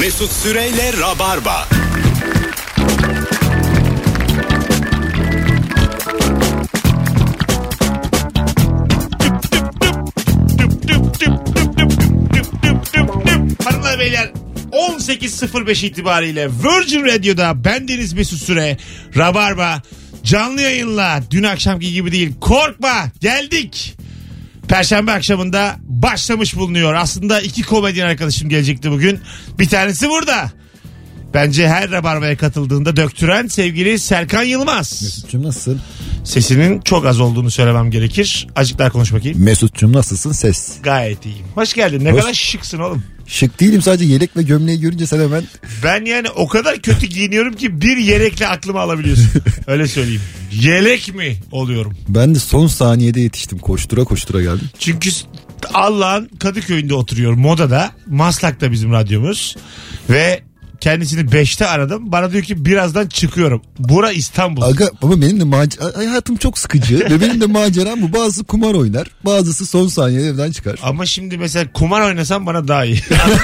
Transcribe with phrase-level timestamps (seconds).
[0.00, 1.68] Mesut Süreyle Rabarba.
[13.64, 14.30] Hanımlar beyler
[14.72, 18.76] 18.05 itibariyle Virgin Radio'da bendeniz Mesut Süre,
[19.16, 19.82] Rabarba,
[20.24, 23.96] canlı yayınla dün akşamki gibi değil korkma geldik.
[24.68, 26.94] Perşembe akşamında başlamış bulunuyor.
[26.94, 29.20] Aslında iki komedyen arkadaşım gelecekti bugün.
[29.58, 30.52] Bir tanesi burada.
[31.34, 35.02] Bence her Rabarba'ya katıldığında döktüren sevgili Serkan Yılmaz.
[35.02, 35.80] Mesut'cum nasılsın?
[36.24, 38.46] Sesinin çok az olduğunu söylemem gerekir.
[38.56, 39.44] Azıcık daha konuş bakayım.
[39.44, 40.72] Mesut'cum nasılsın ses?
[40.82, 41.46] Gayet iyiyim.
[41.54, 42.04] Hoş geldin.
[42.04, 43.04] Ne Hoş- kadar şıksın oğlum.
[43.26, 45.44] Şık değilim sadece yelek ve gömleği görünce sen hemen
[45.84, 49.28] Ben yani o kadar kötü giyiniyorum ki bir yelekle aklımı alabiliyorsun.
[49.66, 50.20] Öyle söyleyeyim.
[50.52, 51.96] Yelek mi oluyorum?
[52.08, 54.68] ben de son saniyede yetiştim koştura koştura geldim.
[54.78, 55.10] Çünkü
[55.74, 57.90] Allah'ın Kadıköy'ünde oturuyor modada.
[58.06, 59.56] Maslak'ta bizim radyomuz.
[60.10, 60.42] Ve
[60.84, 62.12] kendisini 5'te aradım.
[62.12, 63.62] Bana diyor ki birazdan çıkıyorum.
[63.78, 64.62] Bura İstanbul.
[64.62, 68.12] Aga ama benim de mac- hayatım çok sıkıcı ve benim de maceram bu.
[68.12, 70.78] Bazısı kumar oynar bazısı son saniyede evden çıkar.
[70.82, 73.00] Ama şimdi mesela kumar oynasan bana daha iyi.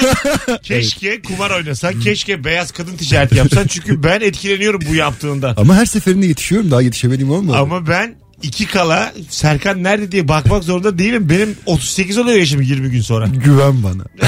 [0.62, 2.00] keşke kumar oynasan.
[2.00, 3.66] Keşke beyaz kadın ticareti yapsan.
[3.66, 5.54] Çünkü ben etkileniyorum bu yaptığından.
[5.56, 7.56] Ama her seferinde yetişiyorum daha yetişemediğim olmadı.
[7.56, 11.28] Ama ben iki kala Serkan nerede diye bakmak zorunda değilim.
[11.30, 13.26] Benim 38 oluyor yaşım 20 gün sonra.
[13.26, 14.04] Güven bana.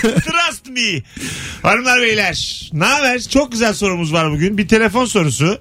[0.00, 1.02] Trust me.
[1.62, 3.20] Hanımlar beyler ne haber?
[3.20, 4.58] Çok güzel sorumuz var bugün.
[4.58, 5.58] Bir telefon sorusu.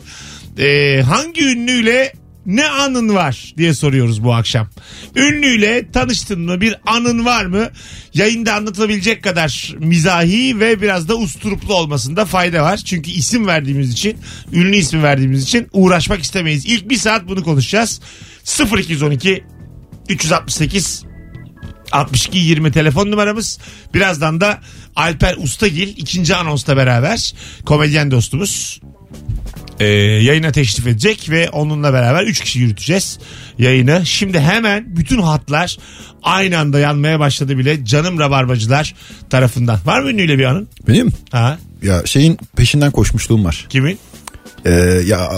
[0.58, 2.14] Ee, hangi ünlüyle
[2.50, 4.70] ne anın var diye soruyoruz bu akşam.
[5.16, 6.62] Ünlüyle tanıştın mı?
[6.62, 7.70] Bir anın var mı?
[8.14, 12.78] Yayında anlatılabilecek kadar mizahi ve biraz da usturuplu olmasında fayda var.
[12.78, 14.18] Çünkü isim verdiğimiz için,
[14.52, 16.66] ünlü ismi verdiğimiz için uğraşmak istemeyiz.
[16.66, 18.02] İlk bir saat bunu konuşacağız.
[18.78, 19.44] 0212
[20.10, 21.04] 368
[21.92, 23.60] 62 20 telefon numaramız.
[23.94, 24.60] Birazdan da
[24.96, 27.34] Alper Ustagil ikinci anonsla beraber
[27.66, 28.80] komedyen dostumuz
[29.80, 29.86] e,
[30.24, 33.20] yayına teşrif edecek ve onunla beraber 3 kişi yürüteceğiz
[33.58, 34.06] yayını.
[34.06, 35.78] Şimdi hemen bütün hatlar
[36.24, 38.96] aynı anda yanmaya başladı bile canım rabarbacılar
[39.30, 39.80] tarafından.
[39.86, 40.70] Var mı ünlüyle bir anın?
[40.88, 41.58] Benim Ha?
[41.84, 43.66] ya şeyin peşinden koşmuşluğum var.
[43.70, 44.00] Kimin?
[44.66, 44.72] Ee,
[45.06, 45.30] ya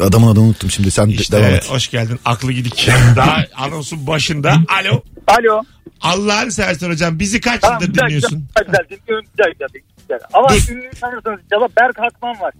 [0.00, 1.70] adamın adını unuttum şimdi sen İşte devam et.
[1.70, 2.18] hoş geldin.
[2.24, 2.88] Aklı gidik.
[3.16, 4.50] Daha anonsun başında.
[4.50, 5.02] Alo.
[5.26, 5.62] Alo.
[6.00, 8.46] Allah'ını seversen hocam bizi kaç Tamam, yıldır dinliyorsun?
[8.66, 9.68] Güzel, güzel, güzel, güzel,
[10.00, 10.18] güzel.
[10.32, 10.72] Ama Dur.
[10.72, 12.52] ünlüyü tanıyorsanız cevap Berk Hakman var.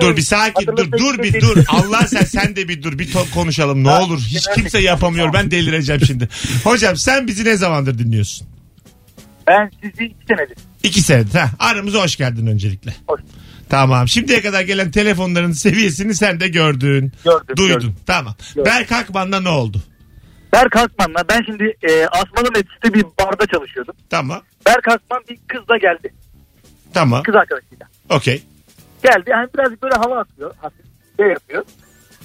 [0.00, 1.64] Dur bir sakin dur dur bir dur.
[1.68, 4.18] Allah sen sen de bir dur bir to- konuşalım ne olur.
[4.20, 6.28] Hiç kimse yapamıyor ben delireceğim şimdi.
[6.64, 8.48] Hocam sen bizi ne zamandır dinliyorsun?
[9.46, 10.56] Ben sizi iki senedir.
[10.82, 11.38] İki senedir.
[11.38, 12.94] Ha, aramıza hoş geldin öncelikle.
[13.06, 13.20] Hoş.
[13.68, 17.12] Tamam şimdiye kadar gelen telefonların seviyesini sen de gördün.
[17.24, 17.66] Gördüm, Duydun.
[17.74, 17.94] gördüm.
[18.06, 18.34] Tamam.
[18.54, 18.72] Gördüm.
[18.72, 19.82] Berk Akman'da ne oldu?
[20.52, 23.94] Berk Hakman'la ben şimdi e, Asmalı Mesut'ta bir barda çalışıyordum.
[24.10, 24.42] Tamam.
[24.66, 26.12] Berk Hakman bir kızla geldi.
[26.94, 27.22] Tamam.
[27.22, 27.86] Kız arkadaşıyla.
[28.10, 28.42] Okey.
[29.02, 29.30] Geldi.
[29.30, 30.54] Yani birazcık böyle hava atıyor.
[30.62, 30.86] Hafif
[31.16, 31.64] şey yapıyor.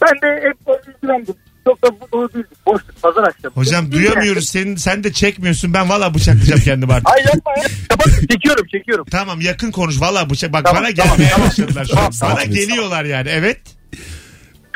[0.01, 1.35] Ben de hep böyle ilgilendim.
[1.65, 2.47] Çok da bu doğru değildi.
[2.65, 3.55] Boşluk pazar akşamı.
[3.55, 4.49] Hocam duyamıyoruz.
[4.49, 5.73] Senin, sen de çekmiyorsun.
[5.73, 7.09] Ben valla bıçaklayacağım kendimi artık.
[7.09, 7.63] Ay yapma ya.
[7.89, 8.07] Kapat.
[8.31, 9.05] çekiyorum çekiyorum.
[9.11, 10.01] Tamam yakın konuş.
[10.01, 10.53] Valla bıçak.
[10.53, 11.47] Bak Tamam, bana tamam, gelmeye tamam.
[11.47, 12.11] başladılar şu an.
[12.11, 12.55] Tamam, Bana tamam.
[12.55, 13.29] geliyorlar yani.
[13.29, 13.61] Evet.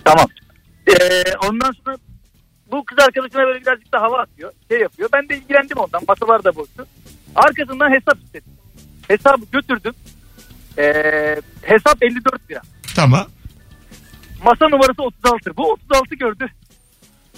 [0.06, 0.28] Tamam.
[0.88, 1.98] Ee, ondan sonra
[2.72, 4.52] bu kız arkadaşına böyle birazcık da hava atıyor.
[4.70, 5.10] Şey yapıyor.
[5.14, 6.02] Ben de ilgilendim ondan.
[6.08, 6.88] Masalar da boştu.
[7.36, 8.52] Arkasından hesap istedim.
[9.08, 9.94] Hesabı götürdüm.
[10.82, 12.62] Ee, hesap 54 lira.
[12.96, 13.28] Tamam.
[14.44, 15.58] Masa numarası 36.
[15.58, 16.48] Bu 36 gördü.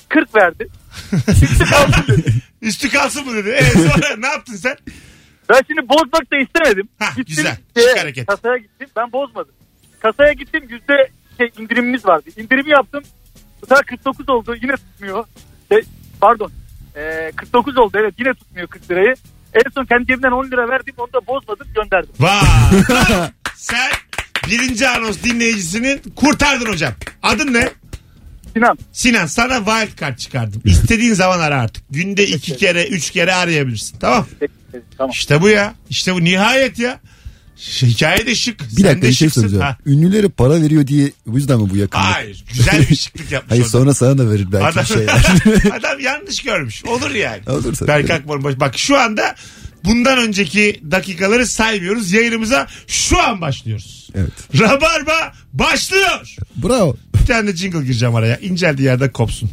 [0.09, 0.67] 40 verdi.
[1.27, 2.33] Üstü kaldı dedi.
[2.61, 3.49] Üstü kalsın mı dedi.
[3.49, 4.77] E sonra ne yaptın sen?
[5.49, 6.89] Ben şimdi bozmak da istemedim.
[6.99, 7.57] Hah, Gittim, güzel.
[7.77, 8.25] şeye, hareket.
[8.27, 8.87] Kasaya gittim.
[8.97, 9.53] Ben bozmadım.
[9.99, 10.63] Kasaya gittim.
[10.69, 12.29] Yüzde şey, indirimimiz vardı.
[12.37, 13.03] İndirimi yaptım.
[13.61, 14.55] Bu sefer 49 oldu.
[14.61, 15.25] Yine tutmuyor.
[15.71, 15.81] Şey,
[16.21, 16.51] pardon.
[16.95, 17.97] Ee, 49 oldu.
[17.99, 19.13] Evet yine tutmuyor 40 lirayı.
[19.53, 20.93] En son kendi cebimden 10 lira verdim.
[20.97, 22.13] Onu da bozmadım gönderdim.
[22.19, 22.41] Vay.
[23.55, 23.91] sen
[24.49, 26.93] birinci anons dinleyicisinin kurtardın hocam.
[27.23, 27.69] Adın ne?
[28.53, 28.77] Sinan.
[28.91, 30.61] Sinan sana wild card çıkardım.
[30.65, 31.83] İstediğin zaman ara artık.
[31.89, 33.99] Günde iki kere, üç kere arayabilirsin.
[33.99, 34.27] Tamam.
[34.97, 35.11] Tamam.
[35.11, 35.73] İşte bu ya.
[35.89, 36.99] İşte bu nihayet ya.
[37.57, 38.59] Ş- Hikaye de şık.
[38.59, 39.59] Bir Sen dakika de bir şey şıksın.
[39.59, 39.77] Ha.
[39.85, 42.05] Ünlülere para veriyor diye bu yüzden mi bu yakınlık?
[42.05, 42.43] Hayır.
[42.53, 43.71] Güzel bir şıklık yapmış Hayır orada.
[43.71, 44.87] sonra sana da verir belki Adam, bir
[45.59, 45.71] şey.
[45.79, 46.85] adam yanlış görmüş.
[46.85, 47.41] Olur yani.
[47.49, 47.87] Olur tabii.
[47.87, 49.35] Berk Akman'ın baş- Bak şu anda
[49.85, 52.11] bundan önceki dakikaları saymıyoruz.
[52.11, 54.09] Yayınımıza şu an başlıyoruz.
[54.15, 54.31] evet.
[54.59, 56.35] Rabarba başlıyor.
[56.55, 56.95] Bravo.
[57.21, 58.37] Bir tane de jingle gireceğim araya.
[58.37, 59.49] İnceldiği yerde kopsun.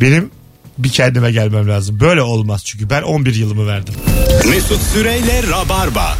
[0.00, 0.30] Benim
[0.78, 2.00] bir kendime gelmem lazım.
[2.00, 3.94] Böyle olmaz çünkü ben 11 yılımı verdim.
[4.50, 6.18] Mesut Süreyle Rabarba.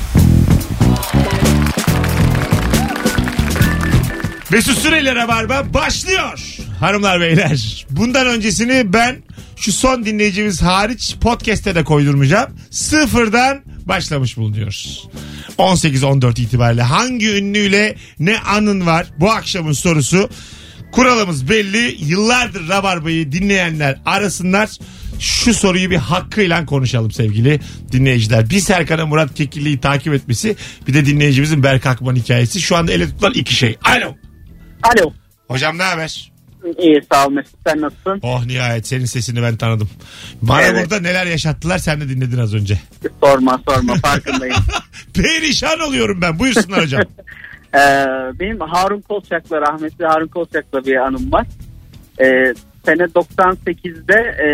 [4.50, 6.56] Mesut Süreyle Rabarba başlıyor.
[6.80, 7.86] Hanımlar beyler.
[7.90, 9.16] Bundan öncesini ben
[9.56, 12.50] şu son dinleyicimiz hariç podcast'te de koydurmayacağım.
[12.70, 15.08] Sıfırdan başlamış bulunuyoruz.
[15.58, 20.30] 18-14 itibariyle hangi ünlüyle ne anın var bu akşamın sorusu.
[20.92, 21.96] Kuralımız belli.
[22.04, 24.70] Yıllardır Rabarba'yı dinleyenler arasınlar.
[25.20, 27.60] Şu soruyu bir hakkıyla konuşalım sevgili
[27.92, 28.50] dinleyiciler.
[28.50, 30.56] Bir Serkan'a Murat Kekilli'yi takip etmesi
[30.88, 32.60] bir de dinleyicimizin Berk Akman hikayesi.
[32.60, 33.76] Şu anda ele tutulan iki şey.
[33.84, 34.14] Alo.
[34.84, 35.12] Alo.
[35.48, 36.32] Hocam ne haber?
[36.78, 38.20] İyi sağ ol Mesut sen nasılsın?
[38.22, 39.90] Oh nihayet senin sesini ben tanıdım.
[40.42, 40.82] Bana Evet.
[40.82, 42.80] burada neler yaşattılar sen de dinledin az önce.
[43.22, 44.56] Sorma sorma farkındayım.
[45.14, 46.38] Perişan oluyorum ben.
[46.38, 47.02] Buyursunlar hocam.
[47.74, 48.06] Ee,
[48.40, 51.46] benim Harun Kolçak'la rahmetli Harun Kolçak'la bir anım var.
[52.20, 52.54] Ee,
[52.84, 54.48] sene 98'de e,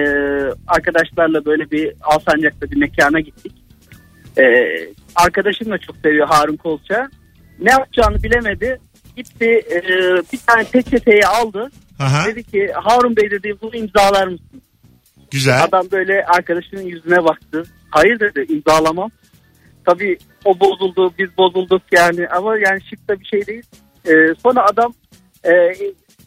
[0.67, 3.53] arkadaşlarla böyle bir Alsancak'ta bir mekana gittik.
[4.39, 4.43] Ee,
[5.15, 7.09] arkadaşım da çok seviyor Harun Kolçak'ı.
[7.59, 8.81] Ne yapacağını bilemedi.
[9.17, 9.81] Gitti e,
[10.33, 11.71] bir tane peçeteyi aldı.
[11.99, 14.63] Aha, Dedi ki Harun Bey dedi bunu imzalar mısın?
[15.31, 15.65] güzel.
[15.65, 17.63] Adam böyle arkadaşının yüzüne baktı.
[17.91, 19.11] Hayır dedi imzalamam.
[19.85, 23.63] Tabii o bozuldu biz bozulduk yani ama yani şık da bir şey değil.
[24.07, 24.95] Ee, sonra adam
[25.45, 25.53] e,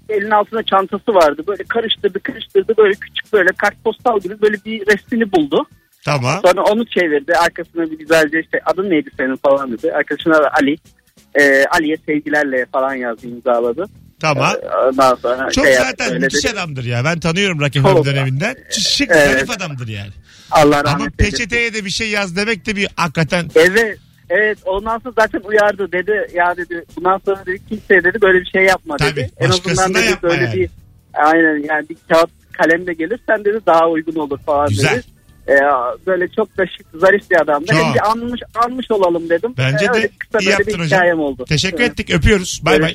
[0.10, 1.44] elin altında çantası vardı.
[1.48, 5.66] Böyle karıştırdı karıştırdı böyle küçük böyle kartpostal gibi böyle bir resmini buldu.
[6.06, 6.40] Tamam.
[6.46, 9.94] Sonra onu çevirdi arkasına bir güzelce işte adın neydi senin falan dedi.
[9.94, 10.76] Arkadaşına da Ali.
[11.40, 13.86] Ee, Ali'ye sevgilerle falan yazdı imzaladı.
[14.20, 14.54] Tamam.
[14.64, 16.54] Ee, Ondan sonra Çok şey yaptı, zaten öyle müthiş dedi.
[16.54, 17.06] adamdır ya.
[17.06, 18.06] Ben tanıyorum Rock FM Çok.
[18.06, 18.56] döneminden.
[18.72, 19.32] Şık Evet.
[19.32, 20.12] zarif adamdır yani.
[20.52, 23.98] Allah rahmet Ama peçeteye de bir şey yaz demek de bir hakikaten Evet.
[24.30, 28.46] Evet ondan sonra zaten uyardı dedi ya dedi bundan sonra dedi kimseye dedi böyle bir
[28.46, 29.32] şey yapma Tabii, dedi.
[29.40, 30.56] En azından dedi böyle yani.
[30.56, 30.70] bir
[31.14, 34.92] aynen yani bir kağıt kalemle gelirsen dedi daha uygun olur falan Güzel.
[34.96, 35.04] dedi.
[35.50, 35.54] Ee,
[36.08, 37.66] böyle çok da şık zarif bir adamdı.
[37.68, 37.78] Çok.
[37.86, 39.54] Hem de anmış, anmış olalım dedim.
[39.58, 41.20] Bence Ee, de kısa iyi yaptın bir hocam.
[41.20, 41.46] oldu.
[41.50, 41.92] Teşekkür Evet.
[41.92, 42.10] ettik.
[42.14, 42.62] Öpüyoruz.
[42.66, 42.94] Bay bay.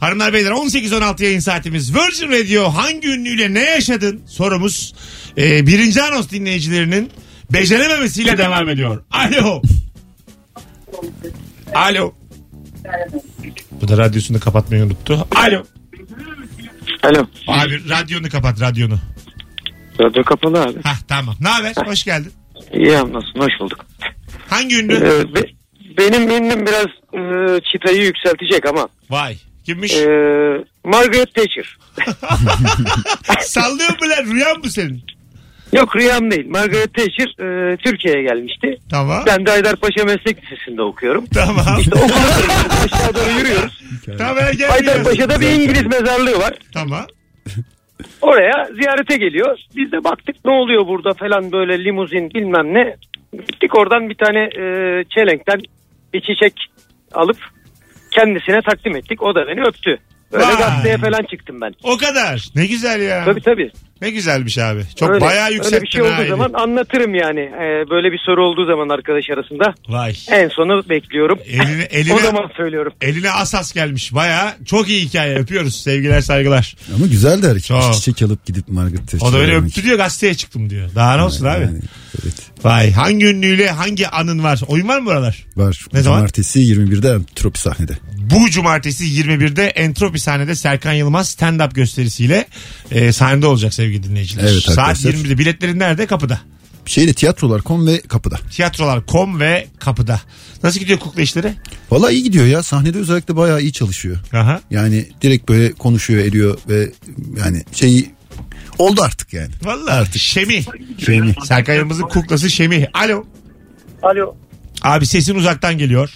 [0.00, 1.94] Hanımlar beyler 18-16 yayın saatimiz.
[1.94, 4.94] Virgin Radio hangi ünlüyle ne yaşadın sorumuz.
[5.38, 7.10] Ee, birinci anons dinleyicilerinin
[7.52, 9.02] becerememesiyle devam ediyor.
[9.10, 9.62] Alo.
[11.74, 12.12] Alo.
[13.80, 15.26] Bu da radyosunu kapatmayı unuttu.
[15.36, 15.62] Alo.
[17.02, 17.26] Alo.
[17.48, 18.98] Abi radyonu kapat radyonu.
[20.00, 20.82] Radyo kapalı abi.
[20.84, 21.34] Hah tamam.
[21.40, 21.72] Ne haber?
[21.86, 22.32] Hoş geldin.
[22.72, 23.38] İyi anlasın.
[23.40, 23.86] Hoş bulduk.
[24.50, 24.94] Hangi ünlü?
[24.94, 25.50] Ee, be-
[25.98, 28.88] benim ünlüm biraz e, çıtayı yükseltecek ama.
[29.10, 29.36] Vay.
[29.66, 29.92] Kimmiş?
[29.96, 30.06] E,
[30.84, 31.76] Margaret Thatcher.
[33.40, 34.34] Sallıyor mu lan?
[34.34, 35.02] Rüyan mı senin?
[35.72, 36.46] Yok rüyam değil.
[36.48, 37.26] Margaret Thatcher
[37.72, 38.76] e, Türkiye'ye gelmişti.
[38.90, 39.22] Tamam.
[39.26, 41.26] Ben de Haydarpaşa Meslek Lisesi'nde okuyorum.
[41.34, 41.78] Tamam.
[41.80, 42.16] İşte okula
[42.84, 43.82] aşağı doğru yürüyoruz.
[44.18, 44.36] tamam.
[44.68, 46.54] Haydarpaşa'da bir İngiliz mezarlığı var.
[46.74, 47.06] Tamam.
[48.20, 49.58] Oraya ziyarete geliyor.
[49.76, 52.96] Biz de baktık ne oluyor burada falan böyle limuzin bilmem ne.
[53.32, 55.60] Gittik oradan bir tane e, çelenkten
[56.14, 56.54] bir çiçek
[57.12, 57.36] alıp
[58.10, 59.22] kendisine takdim ettik.
[59.22, 59.98] O da beni öptü.
[60.32, 60.56] Böyle Vay.
[60.58, 61.74] gazeteye falan çıktım ben.
[61.82, 62.48] O kadar.
[62.54, 63.24] Ne güzel ya.
[63.24, 63.70] Tabii tabii.
[64.02, 64.82] Ne güzelmiş abi.
[64.96, 67.40] Çok öyle, bayağı yükselttin Öyle bir şey olduğu ha zaman anlatırım yani.
[67.40, 69.74] E, böyle bir soru olduğu zaman arkadaş arasında.
[69.88, 70.14] Vay.
[70.30, 71.38] En sonu bekliyorum.
[71.46, 72.92] Eline, eline, o zaman söylüyorum.
[73.00, 74.14] eline asas gelmiş.
[74.14, 75.38] Baya çok iyi hikaye.
[75.38, 75.76] Öpüyoruz.
[75.82, 76.74] Sevgiler saygılar.
[76.96, 77.60] Ama güzel der.
[77.60, 77.94] Çok.
[77.94, 80.90] Çiçek alıp gidip Margaret Thatcher'a O da öyle öptü diyor gazeteye çıktım diyor.
[80.94, 81.62] Daha ne olsun abi.
[81.62, 81.78] Yani,
[82.22, 82.34] evet.
[82.64, 82.92] Vay.
[82.92, 84.60] Hangi ünlüyle hangi anın var?
[84.66, 85.46] Oyun var mı buralar?
[85.56, 85.86] Var.
[85.92, 86.18] Ne zaman?
[86.18, 87.98] Cumartesi 21'de Tropi sahnede.
[88.16, 92.46] Bu cumartesi 21'de Entropi sahnede Serkan Yılmaz stand-up gösterisiyle
[92.90, 94.44] e, sahnede olacak sevgili dinleyiciler.
[94.44, 95.12] Evet Saat arkadaşlar.
[95.12, 95.38] 20'de.
[95.38, 96.06] Biletlerin nerede?
[96.06, 96.40] Kapıda.
[96.86, 98.36] Şeyde tiyatrolar.com ve kapıda.
[98.50, 100.20] Tiyatrolar.com ve kapıda.
[100.62, 101.54] Nasıl gidiyor kukla işleri?
[101.90, 102.62] Valla iyi gidiyor ya.
[102.62, 104.18] Sahnede özellikle bayağı iyi çalışıyor.
[104.32, 104.60] Aha.
[104.70, 106.92] Yani direkt böyle konuşuyor ediyor ve
[107.44, 108.10] yani şeyi
[108.78, 109.50] oldu artık yani.
[109.62, 110.62] Vallahi artık Şemi.
[110.98, 111.34] Şemi.
[111.44, 112.88] Serkan Yılmaz'ın kuklası Şemi.
[112.94, 113.24] Alo.
[114.02, 114.34] Alo.
[114.82, 116.10] Abi sesin uzaktan geliyor.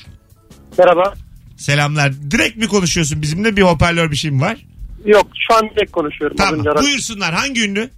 [0.78, 1.14] Merhaba.
[1.56, 2.12] Selamlar.
[2.30, 3.56] Direkt mi konuşuyorsun bizimle?
[3.56, 4.56] Bir hoparlör bir şey mi var?
[5.04, 6.36] Yok şu an direkt konuşuyorum.
[6.36, 6.76] Tamam.
[6.82, 7.34] Buyursunlar.
[7.34, 7.90] Hangi ünlü?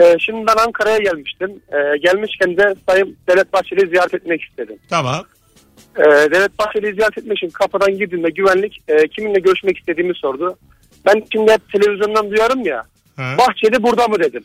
[0.00, 1.50] Ee, şimdi ben Ankara'ya gelmiştim.
[1.68, 4.76] Ee, gelmişken de Sayın Devlet Bahçeli'yi ziyaret etmek istedim.
[4.90, 5.24] Tamam.
[5.98, 10.58] Ee, Devlet Bahçeli'yi ziyaret etmek için kapıdan girdiğimde güvenlik e, kiminle görüşmek istediğimi sordu.
[11.06, 12.82] Ben şimdi hep televizyondan duyarım ya.
[13.16, 13.36] Ha.
[13.38, 14.44] Bahçeli burada mı dedim.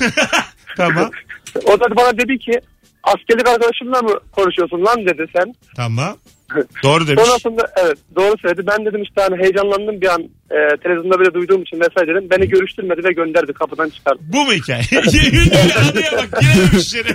[0.76, 1.10] Tamam.
[1.64, 2.60] O da bana dedi ki
[3.02, 5.54] askerlik arkadaşımla mı konuşuyorsun lan dedi sen.
[5.76, 6.16] Tamam.
[6.82, 7.24] Doğru demiş.
[7.26, 8.62] Sonrasında evet doğru söyledi.
[8.66, 12.30] Ben dedim işte hani heyecanlandım bir an e, televizyonda böyle duyduğum için mesaj dedim.
[12.30, 14.20] Beni görüştürmedi ve gönderdi kapıdan çıkardı.
[14.32, 14.82] Bu mu hikaye?
[15.32, 16.40] Ünlüyle anıya bak.
[16.40, 17.14] Girememiş içeri.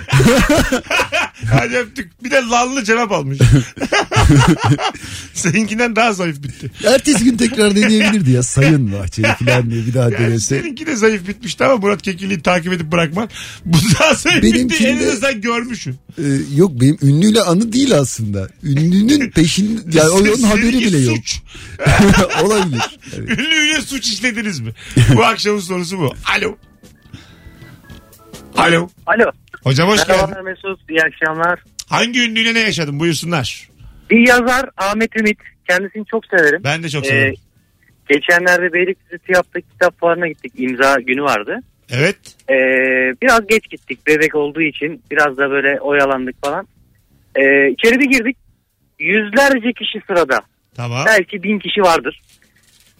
[1.52, 2.24] Hadi öptük.
[2.24, 3.38] Bir de lanlı cevap almış.
[5.34, 6.70] Seninkinden daha zayıf bitti.
[6.86, 8.42] Ertesi gün tekrar deneyebilirdi ya.
[8.42, 10.60] Sayın Bahçeli falan diye bir daha Yani denese.
[10.60, 13.30] seninki de zayıf bitmişti ama Murat Kekilli'yi takip edip bırakmak.
[13.64, 14.56] Bu daha zayıf bitti.
[14.56, 15.96] Benimkinde- En azından sen görmüşsün.
[16.18, 16.22] Ee,
[16.56, 18.48] yok benim ünlüyle anı değil aslında.
[18.62, 21.16] Ünlünün peşin yani onun haberi bile yok.
[21.16, 21.40] Suç.
[22.42, 22.98] Olabilir.
[23.18, 23.30] Evet.
[23.38, 24.70] Ünlüyle suç işlediniz mi?
[25.16, 26.14] Bu akşamın sorusu bu.
[26.36, 26.56] Alo.
[28.56, 28.88] Alo.
[29.06, 29.30] Alo.
[29.64, 30.14] Hocam hoş geldin.
[30.20, 30.90] Merhabalar Mesut.
[30.90, 31.60] İyi akşamlar.
[31.88, 33.68] Hangi ünlüyle ne yaşadın buyursunlar.
[34.10, 35.38] Bir yazar Ahmet Ümit.
[35.68, 36.60] Kendisini çok severim.
[36.64, 37.34] Ben de çok Ee, severim.
[38.08, 40.52] geçenlerde Beylikdüzü TİAP'ta kitap fuarına gittik.
[40.58, 41.56] İmza günü vardı.
[41.90, 42.16] Evet.
[42.50, 42.54] Ee,
[43.22, 44.06] biraz geç gittik.
[44.06, 46.68] Bebek olduğu için biraz da böyle oyalandık falan.
[47.36, 48.36] Ee, içeri bir girdik.
[48.98, 50.40] Yüzlerce kişi sırada.
[50.76, 51.04] Tamam.
[51.06, 52.20] Belki bin kişi vardır.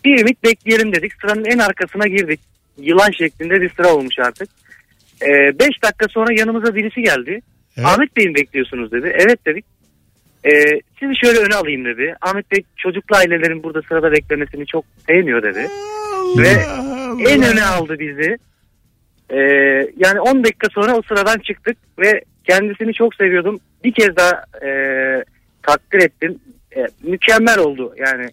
[0.05, 1.13] Bir ümit bekleyelim dedik.
[1.21, 2.41] Sıranın en arkasına girdik.
[2.79, 4.49] Yılan şeklinde bir sıra olmuş artık.
[5.23, 7.41] Ee, beş dakika sonra yanımıza birisi geldi.
[7.77, 7.89] Evet.
[7.89, 9.17] Ahmet Bey'i bekliyorsunuz dedi.
[9.19, 9.65] Evet dedik.
[10.45, 10.51] Ee,
[11.01, 12.15] sizi şöyle öne alayım dedi.
[12.21, 15.69] Ahmet Bey çocuklu ailelerin burada sırada beklemesini çok sevmiyor dedi.
[16.39, 17.31] Ve Allah.
[17.31, 18.37] En öne aldı bizi.
[19.31, 19.39] Ee,
[19.97, 23.61] yani 10 dakika sonra o sıradan çıktık ve kendisini çok seviyordum.
[23.85, 24.71] Bir kez daha e,
[25.69, 26.39] takdir ettim.
[26.77, 28.29] E, mükemmel oldu yani.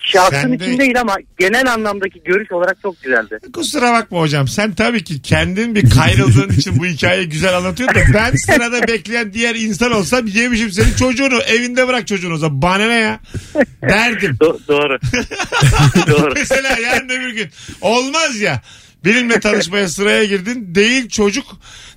[0.00, 3.38] Şahsım Sen de- için değil ama genel anlamdaki görüş olarak çok güzeldi.
[3.52, 4.48] Kusura bakma hocam.
[4.48, 9.32] Sen tabii ki kendin bir kayrıldığın için bu hikayeyi güzel anlatıyorsun da ben sırada bekleyen
[9.32, 11.38] diğer insan olsam yemişim senin çocuğunu.
[11.42, 12.62] Evinde bırak çocuğunu o zaman.
[12.62, 13.20] Bana ne ya?
[13.82, 14.36] Derdim.
[14.40, 14.98] Do- doğru.
[16.10, 16.32] doğru.
[16.36, 17.48] Mesela yarın öbür gün.
[17.80, 18.62] Olmaz ya.
[19.04, 20.74] Benimle tanışmaya sıraya girdin.
[20.74, 21.46] Değil çocuk.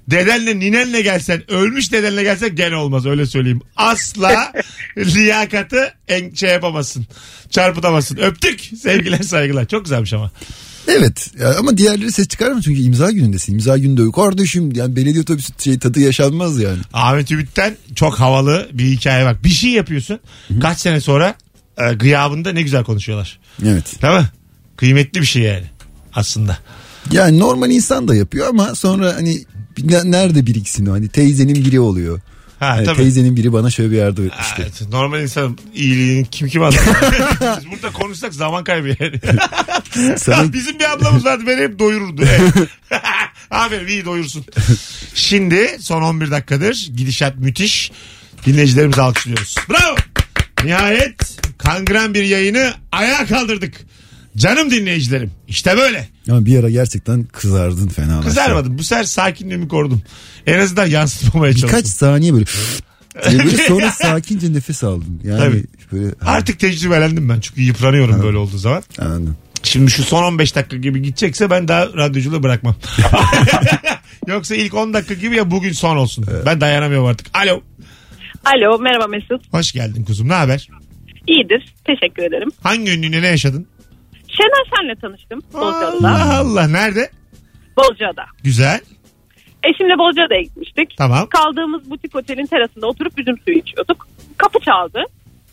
[0.08, 3.62] Dedenle ninenle gelsen ölmüş dedenle gelsen gene olmaz öyle söyleyeyim.
[3.76, 4.54] Asla
[4.98, 7.06] liyakatı en şey yapamazsın.
[7.50, 8.18] Çarpıtamazsın.
[8.18, 8.60] Öptük.
[8.82, 9.68] Sevgiler saygılar.
[9.68, 10.32] Çok güzelmiş ama.
[10.88, 13.54] Evet ya ama diğerleri ses çıkarmıyor çünkü imza günündesin.
[13.54, 14.16] İmza gününde yok.
[14.16, 16.80] Kardeşim yani belediye otobüsü şey tadı yaşanmaz yani.
[16.94, 19.44] Ahmet Ümit'ten çok havalı bir hikaye bak.
[19.44, 20.20] Bir şey yapıyorsun.
[20.62, 21.36] Kaç sene sonra
[21.78, 23.40] e, gıyabında ne güzel konuşuyorlar.
[23.66, 24.02] Evet.
[24.02, 24.30] Değil mi?
[24.78, 25.66] Kıymetli bir şey yani
[26.14, 26.58] aslında.
[27.12, 29.44] Yani normal insan da yapıyor ama sonra hani
[29.84, 30.92] ne- nerede biriksin o?
[30.94, 32.20] Hani teyzenin biri oluyor.
[32.60, 32.98] Ha Yani tabii.
[32.98, 34.56] teyzenin biri bana şöyle bir yardım etmişti.
[34.62, 36.80] Evet, normal insan iyiliğini kim kim anlar?
[37.62, 39.20] Biz burada konuşsak zaman kaybı yani.
[40.18, 42.24] Sana Bizim bir ablamız vardı beni hep doyururdu.
[42.26, 42.54] Evet.
[43.52, 44.46] Aferin iyi doyursun.
[45.16, 47.92] Şimdi son 11 dakikadır gidişat müthiş.
[48.46, 49.56] Dinleyicilerimizi alkışlıyoruz.
[49.70, 49.96] Bravo.
[50.64, 53.74] Nihayet kangren bir yayını ayağa kaldırdık.
[54.38, 55.32] Canım dinleyicilerim.
[55.48, 56.08] İşte böyle.
[56.30, 58.22] ama bir ara gerçekten kızardın fena.
[58.22, 58.78] Kızarmadım.
[58.78, 60.02] Bu sefer sakinliğimi korudum.
[60.48, 61.70] En azından yansıtmamaya çalıştım.
[61.70, 62.46] Birkaç saniye böyle
[63.30, 65.22] diye böyle sonra sakince nefes aldın.
[65.24, 65.64] Yani Tabii.
[65.92, 68.84] böyle Artık tecrübelendim ben çünkü yıpranıyorum böyle olduğu zaman.
[69.00, 69.38] anladım.
[69.64, 72.76] Şimdi şu son 15 dakika gibi gidecekse ben daha radyoculuğu bırakmam.
[74.28, 76.26] Yoksa ilk 10 dakika gibi ya bugün son olsun.
[76.46, 77.28] Ben dayanamıyorum artık.
[77.34, 77.62] Alo.
[78.46, 79.54] Alo merhaba Mesut.
[79.54, 80.28] Hoş geldin kuzum.
[80.30, 80.68] Ne haber?
[81.28, 81.74] İyidir.
[81.86, 82.50] Teşekkür ederim.
[82.64, 83.68] Hangi ünlüyle ne yaşadın?
[84.42, 86.10] Şener Şen'le tanıştım Bozcaada'da.
[86.10, 86.68] Allah Allah.
[86.68, 87.10] Nerede?
[87.78, 88.26] Bozcaada.
[88.44, 88.80] Güzel.
[89.64, 90.94] Eşimle Bozcaada'ya gitmiştik.
[90.98, 91.28] Tamam.
[91.30, 94.08] Kaldığımız butik otelin terasında oturup üzüm suyu içiyorduk.
[94.38, 95.04] Kapı çaldı.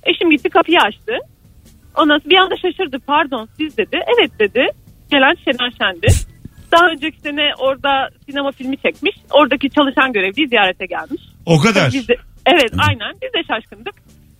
[0.02, 1.12] Eşim gitti kapıyı açtı.
[1.96, 2.96] Ondan sonra bir anda şaşırdı.
[3.06, 4.00] Pardon siz dedi.
[4.18, 4.66] Evet dedi.
[5.10, 6.08] Gelen Şener Şen'di.
[6.72, 9.16] Daha önceki sene orada sinema filmi çekmiş.
[9.30, 11.22] Oradaki çalışan görevliyi ziyarete gelmiş.
[11.46, 11.92] O kadar.
[11.92, 12.14] Biz de,
[12.46, 13.94] evet aynen biz de şaşkındık.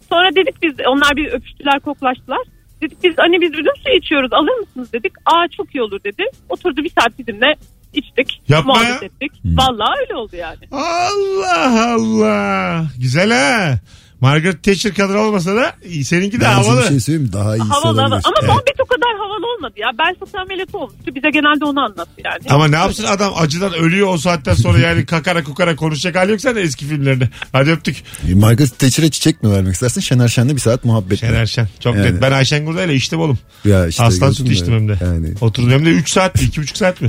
[0.08, 2.42] Sonra dedik biz onlar bir öpüştüler koklaştılar.
[2.82, 5.12] Dedik biz hani biz üzüm suyu içiyoruz alır mısınız dedik.
[5.26, 6.24] Aa çok iyi olur dedi.
[6.48, 7.54] Oturdu bir saat bizimle
[7.94, 8.42] içtik.
[8.48, 9.08] Yapma muhabbet ya.
[9.08, 9.32] ettik.
[9.44, 10.58] Vallahi öyle oldu yani.
[10.72, 12.86] Allah Allah.
[13.00, 13.78] Güzel ha.
[14.20, 16.04] Margaret Thatcher kadar olmasa da iyi.
[16.04, 16.82] seninki de Ben havalı.
[16.82, 17.30] bir şey söyleyeyim?
[17.32, 18.14] Daha iyisi Havalı havalı.
[18.24, 18.48] Ama Evet.
[18.50, 19.88] muhabbet o kadar havalı olmadı ya.
[19.98, 21.14] Ben sosyal ameliyatı olmuştu.
[21.14, 22.38] Bize genelde onu anlattı yani.
[22.48, 26.40] Ama ne yapsın adam acıdan ölüyor o saatten sonra yani kakara kukara konuşacak hali yok
[26.40, 27.28] sende eski filmlerde.
[27.52, 28.02] Hadi öptük.
[28.30, 30.00] E, Margaret Thatcher'e çiçek mi vermek istersin?
[30.00, 31.20] Şener Şen'le bir saat muhabbet?
[31.20, 31.68] Şener Şen.
[31.80, 32.12] Çok Yani.
[32.12, 32.22] net.
[32.22, 33.38] Ben Ayşen Gurda'yla içtim oğlum.
[33.64, 34.98] Ya işte Aslan sütü içtim hem de.
[35.04, 35.34] Yani.
[35.40, 37.08] Oturdum hem de 3 saat mi 2,5 saat mi?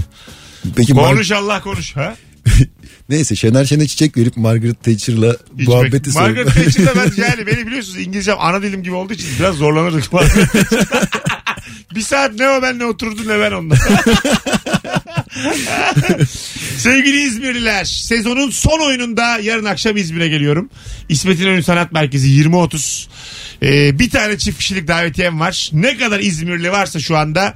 [0.75, 1.95] Peki Mar- Konuş Allah konuş.
[1.95, 2.15] Ha?
[3.09, 5.67] neyse Şener Şen'e çiçek verip Margaret Thatcher'la İçmek.
[5.67, 6.21] muhabbeti sor.
[6.21, 10.03] Margaret Thatcher'da ben yani beni biliyorsunuz İngilizcem ana dilim gibi olduğu için biraz zorlanırdık.
[11.95, 13.75] bir saat ne o benle oturdu ne ben onunla.
[16.77, 20.69] Sevgili İzmirliler sezonun son oyununda yarın akşam İzmir'e geliyorum.
[21.09, 23.07] İsmet İnönü Sanat Merkezi 20.30
[23.63, 25.69] Ee, bir tane çift kişilik davetiyem var.
[25.73, 27.53] Ne kadar İzmirli varsa şu anda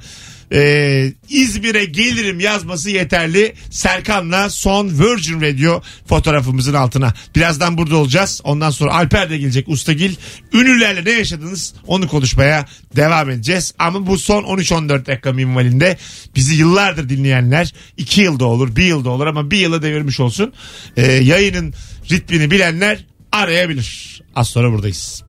[0.52, 3.54] ee, İzmir'e gelirim yazması yeterli.
[3.70, 7.14] Serkan'la son Virgin Radio fotoğrafımızın altına.
[7.36, 8.40] Birazdan burada olacağız.
[8.44, 10.14] Ondan sonra Alper de gelecek Ustagil.
[10.52, 13.74] Ünlülerle ne yaşadınız onu konuşmaya devam edeceğiz.
[13.78, 15.96] Ama bu son 13-14 dakika minvalinde
[16.36, 20.52] bizi yıllardır dinleyenler 2 yılda olur, 1 yılda olur ama bir yıla devirmiş olsun.
[20.96, 21.74] Ee, yayının
[22.10, 24.22] ritmini bilenler arayabilir.
[24.34, 25.24] Az sonra buradayız.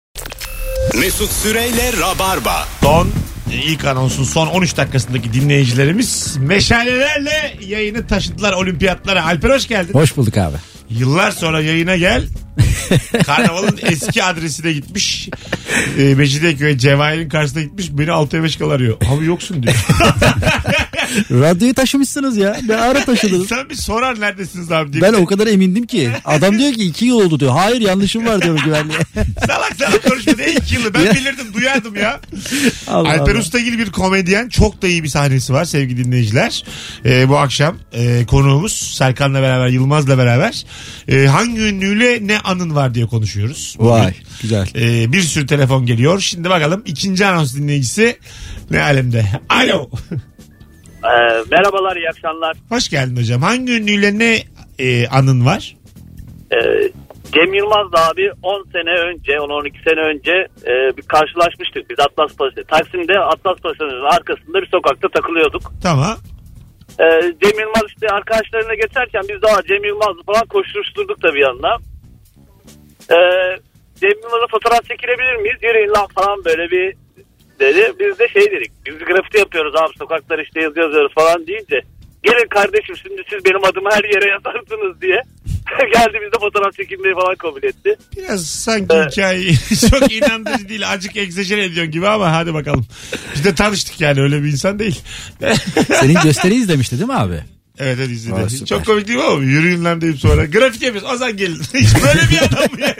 [0.93, 2.67] Mesut Süreyle Rabarba.
[2.81, 3.11] Son e,
[3.51, 9.25] ilk anonsun son 13 dakikasındaki dinleyicilerimiz meşalelerle yayını taşıdılar olimpiyatlara.
[9.25, 9.93] Alper hoş geldin.
[9.93, 10.57] Hoş bulduk abi.
[10.89, 12.27] Yıllar sonra yayına gel.
[13.25, 15.29] Karnavalın eski adresine gitmiş.
[15.97, 17.89] E, Mecidiyeköy Cevahir'in karşısına gitmiş.
[17.91, 18.97] Beni 6'ya 5 kal arıyor.
[19.09, 19.75] Abi yoksun diyor.
[21.31, 22.57] Radyoyu taşımışsınız ya.
[22.67, 23.41] Ne ara taşıdınız?
[23.41, 25.01] İnsan bir sorar neredesiniz abi diye.
[25.03, 26.09] Ben o kadar emindim ki.
[26.25, 27.51] Adam diyor ki iki yıl oldu diyor.
[27.51, 28.99] Hayır yanlışım var diyorum güvenliğe.
[29.47, 32.19] Salak salak konuşma ne iki yılı ben bilirdim duyardım ya.
[32.87, 33.39] Allah Alper Allah.
[33.39, 36.63] Ustagil bir komedyen çok da iyi bir sahnesi var sevgili dinleyiciler.
[37.05, 40.65] Ee, bu akşam e, konuğumuz Serkan'la beraber Yılmaz'la beraber
[41.07, 43.75] e, hangi ünlüyle ne anın var diye konuşuyoruz.
[43.79, 43.89] Bugün.
[43.91, 44.67] Vay güzel.
[44.75, 46.19] Ee, bir sürü telefon geliyor.
[46.19, 48.17] Şimdi bakalım ikinci anons dinleyicisi
[48.71, 49.25] ne alemde.
[49.49, 49.89] Alo.
[51.05, 52.57] Ee, merhabalar iyi akşamlar.
[52.69, 53.41] Hoş geldin hocam.
[53.41, 54.37] Hangi ünlüyle ne
[54.79, 55.75] e, anın var?
[56.51, 56.57] Ee,
[57.33, 60.31] Cem Yılmaz da abi 10 sene önce 10-12 sene önce
[60.71, 61.89] e, bir karşılaşmıştık.
[61.89, 65.71] Biz Atlas Paşa, Taksim'de Atlas Paşa'nın arkasında bir sokakta takılıyorduk.
[65.83, 66.17] Tamam.
[66.99, 71.81] Ee, Cem Yılmaz işte arkadaşlarına geçerken biz daha Cem Yılmaz'ı falan koşturuşturduk da bir yandan.
[73.11, 73.17] Ee,
[74.01, 75.59] Cem Yılmaz'a fotoğraf çekilebilir miyiz?
[75.61, 77.04] Yürüyün lan falan böyle bir
[77.59, 77.93] dedi.
[77.99, 78.71] Biz de şey dedik.
[78.85, 81.81] Biz grafiti yapıyoruz abi sokaklar işte yazı yazıyoruz falan deyince.
[82.23, 85.21] Gelin kardeşim şimdi siz benim adımı her yere yazarsınız diye.
[85.93, 87.95] Geldi bizde fotoğraf çekilmeyi falan kabul etti.
[88.17, 89.51] Biraz sanki hikaye
[89.89, 90.91] çok inandırıcı değil.
[90.91, 92.85] Acık egzajere ediyorsun gibi ama hadi bakalım.
[93.35, 95.01] Biz de tanıştık yani öyle bir insan değil.
[95.99, 97.39] Senin gösteri izlemişti değil mi abi?
[97.79, 98.49] Evet Aa, izledim.
[98.49, 98.65] süper.
[98.65, 101.11] Çok komik değil mi ama yürüyün lan deyip sonra grafiti yapıyoruz.
[101.13, 101.59] O zaman gelin.
[101.73, 102.93] Hiç böyle bir adam mı yani?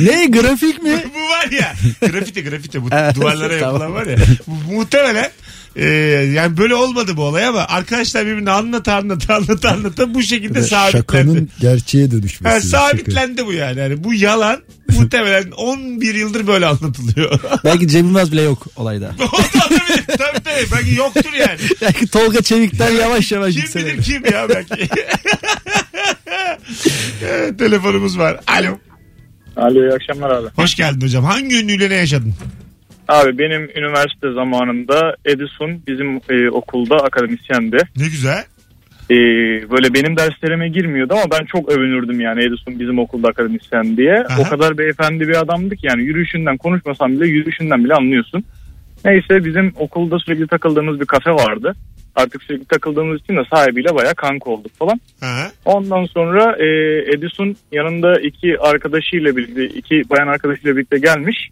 [0.00, 0.90] Ne grafik mi?
[1.14, 1.74] bu var ya.
[2.10, 3.74] Grafiti grafiti bu Evet, duvarlara tamam.
[3.74, 4.16] yapılan var ya.
[4.46, 5.30] Bu, muhtemelen
[5.76, 5.86] e,
[6.34, 10.96] yani böyle olmadı bu olay ama arkadaşlar birbirini anlata anlata anlata anlata bu şekilde sabitlendi.
[10.96, 12.54] Şakanın gerçeğe dönüşmesi.
[12.54, 13.80] Ha, sabitlendi bu yani.
[13.80, 14.04] yani.
[14.04, 17.40] Bu yalan muhtemelen 11 yıldır böyle anlatılıyor.
[17.64, 19.12] Belki Cem Yılmaz bile yok olayda.
[19.18, 20.04] Olabilir.
[20.06, 20.66] tabii tabii.
[20.72, 21.58] Belki yoktur yani.
[21.82, 24.88] Belki Tolga Çevik'ten yavaş yavaş Kim bilir kim ya belki.
[27.24, 28.40] Evet, Telefonumuz var.
[28.46, 28.78] Alo.
[29.58, 30.46] Alo iyi akşamlar abi.
[30.56, 31.24] Hoş geldin hocam.
[31.24, 32.34] Hangi ünlüyle ne yaşadın?
[33.08, 37.76] Abi benim üniversite zamanında Edison bizim e, okulda akademisyendi.
[37.96, 38.44] Ne güzel.
[39.10, 39.16] E,
[39.70, 44.24] böyle benim derslerime girmiyordu ama ben çok övünürdüm yani Edison bizim okulda akademisyen diye.
[44.28, 44.40] Aha.
[44.40, 48.44] O kadar beyefendi bir adamdı ki yani yürüyüşünden konuşmasam bile yürüyüşünden bile anlıyorsun.
[49.04, 51.74] Neyse bizim okulda sürekli takıldığımız bir kafe vardı.
[52.18, 55.00] Artık sürekli takıldığımız için de sahibiyle bayağı kanka olduk falan.
[55.20, 55.50] Ha.
[55.64, 56.66] Ondan sonra e,
[57.14, 61.48] Edison yanında iki arkadaşıyla birlikte, iki bayan arkadaşıyla birlikte gelmiş.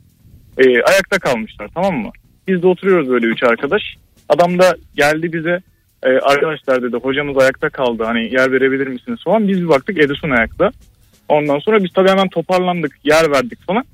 [0.59, 2.11] E, ayakta kalmışlar tamam mı?
[2.49, 3.83] Biz de oturuyoruz böyle üç arkadaş.
[4.29, 5.61] Adam da geldi bize
[6.03, 9.49] e, arkadaşlar dedi hocamız ayakta kaldı hani yer verebilir misiniz falan.
[9.49, 10.71] Biz bir baktık Edison ayakta.
[11.29, 13.85] Ondan sonra biz tabii hemen toparlandık yer verdik falan.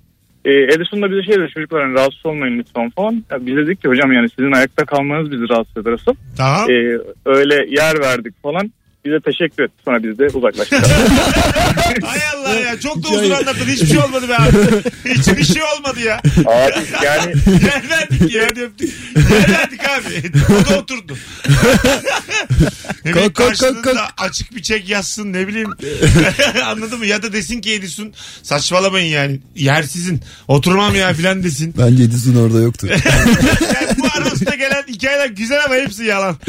[0.45, 3.25] E, Edison da bize şey dedi çocuklar hani rahatsız olmayın lütfen falan.
[3.31, 6.15] Ya biz dedik ki hocam yani sizin ayakta kalmanız bizi rahatsız eder asıl.
[6.37, 6.71] Tamam.
[6.71, 8.73] E, öyle yer verdik falan.
[9.05, 9.75] Bize teşekkür etti.
[9.85, 10.83] Sonra biz de uzaklaştık.
[12.05, 13.67] Hay Allah ya çok da uzun anlattın.
[13.67, 14.83] Hiçbir şey olmadı be abi.
[15.15, 16.21] Hiçbir şey olmadı ya.
[16.47, 17.33] Abi yani
[17.65, 18.43] Yer verdik ya.
[18.43, 18.93] öptük.
[19.31, 20.33] Yer verdik abi.
[20.53, 21.17] O da oturdu.
[23.05, 25.71] Kalk, kalk, karşılığında kalk, açık bir çek yazsın ne bileyim.
[26.65, 27.07] Anladın mı?
[27.07, 28.12] Ya da desin ki Edison
[28.43, 29.41] saçmalamayın yani.
[29.55, 30.21] Yer sizin.
[30.49, 31.75] Oturmam ya filan desin.
[31.79, 32.88] Bence Edison orada yoktu.
[34.16, 36.37] Bu arasında gelen hikayeler güzel ama hepsi yalan.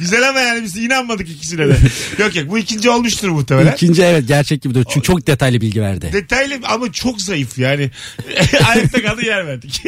[0.00, 1.76] güzel ama yani biz inanmadık ikisine de.
[2.18, 3.72] Yok yok bu ikinci olmuştur muhtemelen.
[3.72, 4.86] İkinci evet gerçek gibi duruyor.
[4.90, 6.10] Çünkü çok detaylı bilgi verdi.
[6.12, 7.90] Detaylı ama çok zayıf yani.
[8.68, 9.82] Ayakta kaldı yer verdik.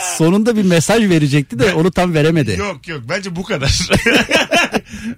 [0.18, 2.56] Sonunda bir mesaj verecekti de onu tam veremedi.
[2.58, 3.88] yok yok bence bu kadar.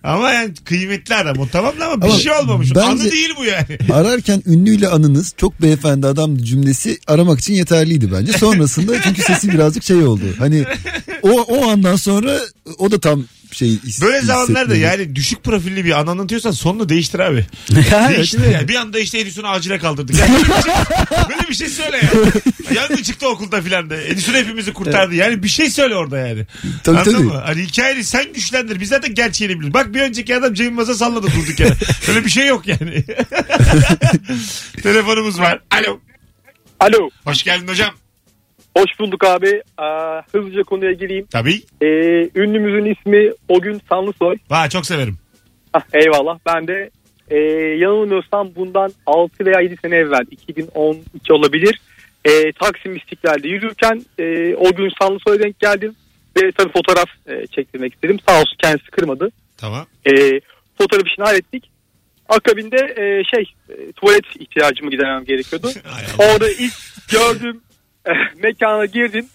[0.03, 2.77] Ama yani kıymetli adam o tamam da ama, bir Ama şey olmamış.
[2.77, 3.79] Anı değil bu yani.
[3.93, 8.33] Ararken ünlüyle anınız çok beyefendi adam cümlesi aramak için yeterliydi bence.
[8.33, 10.25] Sonrasında çünkü sesi birazcık şey oldu.
[10.39, 10.65] Hani
[11.23, 12.39] o o andan sonra
[12.79, 13.25] o da tam
[13.57, 14.79] şey his- Böyle zamanlarda hissetmedi.
[15.03, 17.47] yani düşük profilli bir an anlatıyorsan sonunu değiştir abi.
[18.17, 18.69] değiştir yani.
[18.69, 20.17] Bir anda işte Edison'u acile kaldırdık.
[20.19, 20.73] Yani böyle, bir şey,
[21.29, 22.11] böyle bir şey söyle ya.
[22.75, 23.97] Yangın çıktı okulda filan da.
[24.03, 25.15] Edison hepimizi kurtardı.
[25.15, 26.47] Yani bir şey söyle orada yani.
[26.85, 27.23] Tabii, Anladın tabii.
[27.23, 27.43] mı?
[27.45, 28.81] Hani hikayeyi sen güçlendir.
[28.81, 29.75] Biz zaten gerçeğini biliyoruz.
[29.75, 31.75] Bak bir önceki adam Cem Yılmaz'a salladı durduk yere.
[32.09, 33.05] Böyle bir şey yok yani.
[34.83, 35.61] Telefonumuz var.
[35.71, 36.01] Alo.
[36.81, 37.11] Alo.
[37.25, 37.91] Hoş geldin hocam.
[38.81, 39.63] Hoş bulduk abi.
[39.79, 41.27] Aa, hızlıca konuya gireyim.
[41.33, 41.63] Tabii.
[41.83, 41.87] Ee,
[42.35, 44.37] ünlümüzün ismi Ogün Sanlısoy.
[44.49, 45.19] Ha, çok severim.
[45.73, 46.39] Ah, eyvallah.
[46.47, 46.91] Ben de
[47.31, 47.37] e,
[47.79, 51.81] yanılmıyorsam bundan 6 veya 7 sene evvel 2012 olabilir.
[52.25, 55.95] E, Taksim İstiklal'de yürürken e, o gün Sanlısoy'a denk geldim.
[56.37, 58.19] Ve tabii fotoğraf e, çektirmek istedim.
[58.29, 59.31] Sağ olsun kendisi kırmadı.
[59.57, 59.87] Tamam.
[60.07, 60.41] E,
[60.79, 61.71] fotoğraf işini hallettik.
[62.29, 65.71] Akabinde e, şey e, tuvalet ihtiyacımı gidermem gerekiyordu.
[66.19, 66.75] Orada ilk
[67.13, 67.61] gördüğüm
[68.43, 69.27] mekana girdim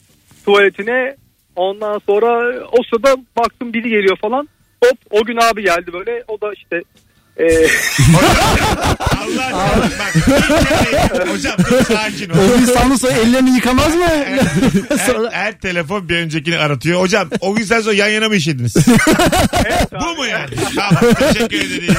[0.46, 1.16] tuvaletine.
[1.56, 4.50] Ondan sonra o sırada baktım biri geliyor falan.
[4.84, 6.24] Hop o gün abi geldi böyle.
[6.28, 6.82] O da işte
[7.40, 7.68] Ee,
[9.16, 10.16] Allah Allah bak.
[11.30, 12.36] Hocam dur sakin ol.
[12.56, 14.06] O gün sağını sonra ellerini yıkamaz mı?
[14.98, 17.02] Her, her telefon bir öncekini aratıyor.
[17.02, 18.76] Hocam o gün sen sonra yan yana mı işediniz?
[20.02, 20.50] Bu mu yani?
[20.76, 21.96] Tamam teşekkür ederim.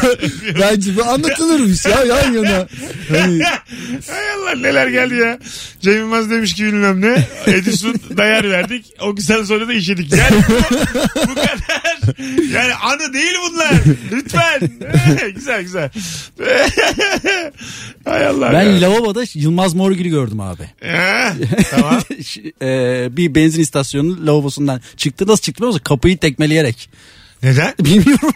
[0.61, 2.67] Bence bu anlatılırmış ya yan yana.
[3.09, 3.43] Hani,
[4.11, 5.39] Hay Allah neler geldi ya.
[5.81, 7.27] Cem Yılmaz demiş ki bilmem ne.
[7.47, 8.87] Edison dayar verdik.
[9.01, 10.13] O gün sen sonra da işedik.
[10.13, 10.53] Yani bu,
[11.29, 11.97] bu kadar.
[12.53, 13.73] Yani anı değil bunlar.
[14.13, 14.61] Lütfen.
[15.35, 15.91] güzel güzel.
[18.05, 18.53] Hay Allah.
[18.53, 18.81] Ben ya.
[18.81, 20.71] lavaboda Yılmaz Morgül'ü gördüm abi.
[20.85, 21.33] Ha,
[21.71, 22.01] tamam.
[22.63, 25.27] Ee, bir benzin istasyonunun lavabosundan çıktı.
[25.27, 25.85] Nasıl çıktı biliyor musun?
[25.85, 26.91] Kapıyı tekmeleyerek.
[27.43, 27.75] Neden?
[27.81, 28.33] Bilmiyorum.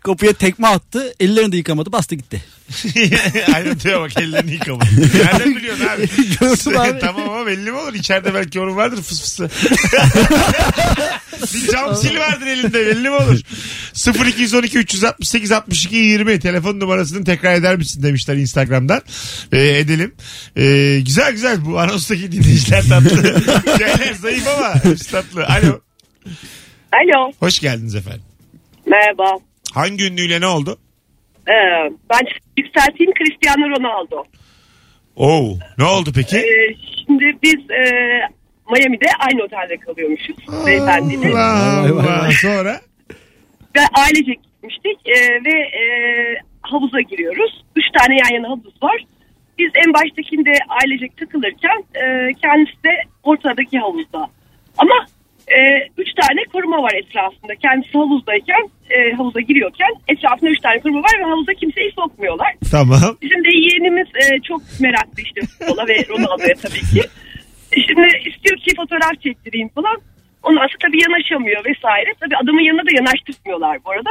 [0.00, 1.14] Kapıya tekme attı.
[1.20, 1.92] Ellerini de yıkamadı.
[1.92, 2.44] Bastı gitti.
[3.54, 4.86] Aynen diyor bak ellerini yıkamadı.
[5.14, 6.06] Nereden biliyorsun abi?
[6.40, 6.98] Gördüm abi.
[6.98, 7.94] tamam ama belli mi olur?
[7.94, 9.50] İçeride belki onun vardır fıs fısı.
[11.54, 13.40] bir cam sil vardır elinde belli mi olur?
[14.26, 19.02] 0212 368 62 20 telefon numarasını tekrar eder misin demişler Instagram'dan.
[19.52, 20.14] Ee, edelim.
[20.56, 23.42] Ee, güzel güzel bu anonstaki dinleyiciler tatlı.
[24.20, 24.74] Zayıf ama
[25.10, 25.46] tatlı.
[25.46, 25.80] Alo.
[26.92, 27.32] Alo.
[27.40, 28.22] Hoş geldiniz efendim.
[28.86, 29.38] Merhaba.
[29.76, 30.78] Hangi ünlüyle ne oldu?
[31.48, 31.52] Ee,
[32.10, 32.20] ben
[32.56, 34.24] yükselteyim Cristiano Ronaldo.
[35.16, 36.36] Oo, ne oldu peki?
[36.36, 37.82] Ee, şimdi biz e,
[38.70, 40.36] Miami'de aynı otelde kalıyormuşuz
[40.66, 41.38] beyefendiyle.
[41.38, 42.30] Allah Allah.
[42.42, 42.80] Sonra?
[43.76, 45.82] Ve ailecek gitmiştik e, ve e,
[46.62, 47.64] havuza giriyoruz.
[47.76, 49.04] Üç tane yan yana havuz var.
[49.58, 54.30] Biz en baştakinde ailecek takılırken e, kendisi de ortadaki havuzda.
[54.78, 55.06] Ama
[55.48, 55.58] e,
[55.98, 57.54] üç tane koruma var etrafında.
[57.54, 62.52] Kendisi havuzdayken, e, havuza giriyorken etrafında üç tane koruma var ve havuza kimseyi sokmuyorlar.
[62.70, 63.16] Tamam.
[63.22, 67.02] Bizim de yeğenimiz e, çok meraklı işte futbola ve Ronaldo'ya tabii ki.
[67.72, 69.96] E, Şimdi istiyor ki fotoğraf çektireyim falan.
[70.42, 72.10] Ondan sonra tabii yanaşamıyor vesaire.
[72.20, 74.10] Tabii adamın yanına da yanaştırmıyorlar bu arada.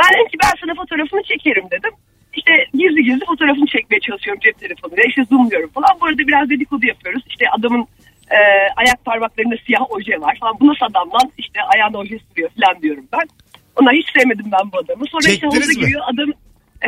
[0.00, 1.90] Ben dedim ki ben sana fotoğrafını çekerim dedim.
[2.36, 5.04] İşte gizli gizli fotoğrafını çekmeye çalışıyorum cep telefonuyla.
[5.08, 5.90] İşte zoomluyorum falan.
[6.00, 7.22] Bu arada biraz dedikodu yapıyoruz.
[7.28, 7.86] İşte adamın
[8.30, 8.38] e,
[8.76, 10.54] ayak parmaklarında siyah oje var falan.
[10.60, 11.30] Bu nasıl adam lan?
[11.38, 13.26] İşte ayağına oje sürüyor falan diyorum ben.
[13.76, 15.04] Ona hiç sevmedim ben bu adamı.
[15.12, 15.86] Sonra işte Çektiniz havuza mi?
[15.86, 16.28] giriyor adam...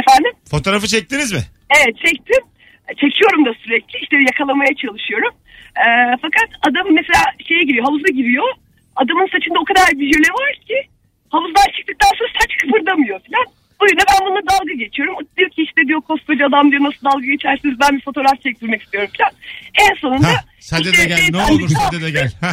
[0.00, 0.32] Efendim?
[0.50, 1.42] Fotoğrafı çektiniz mi?
[1.78, 2.42] Evet çektim.
[3.02, 3.94] Çekiyorum da sürekli.
[4.02, 5.32] İşte yakalamaya çalışıyorum.
[5.82, 5.86] Ee,
[6.24, 8.48] fakat adam mesela şeye giriyor, havuza giriyor.
[8.96, 10.78] Adamın saçında o kadar bir jöle var ki
[11.34, 13.46] havuzdan çıktıktan sonra saç kıpırdamıyor falan.
[13.80, 15.14] Bu yüzden ben bununla dalga geçiyorum.
[15.18, 18.82] O diyor ki işte diyor koskoca adam diyor nasıl dalga geçersiniz ben bir fotoğraf çektirmek
[18.82, 19.32] istiyorum falan.
[19.84, 22.30] En sonunda Ha, sende işte de gel ne olur sende de gel.
[22.40, 22.52] Ha.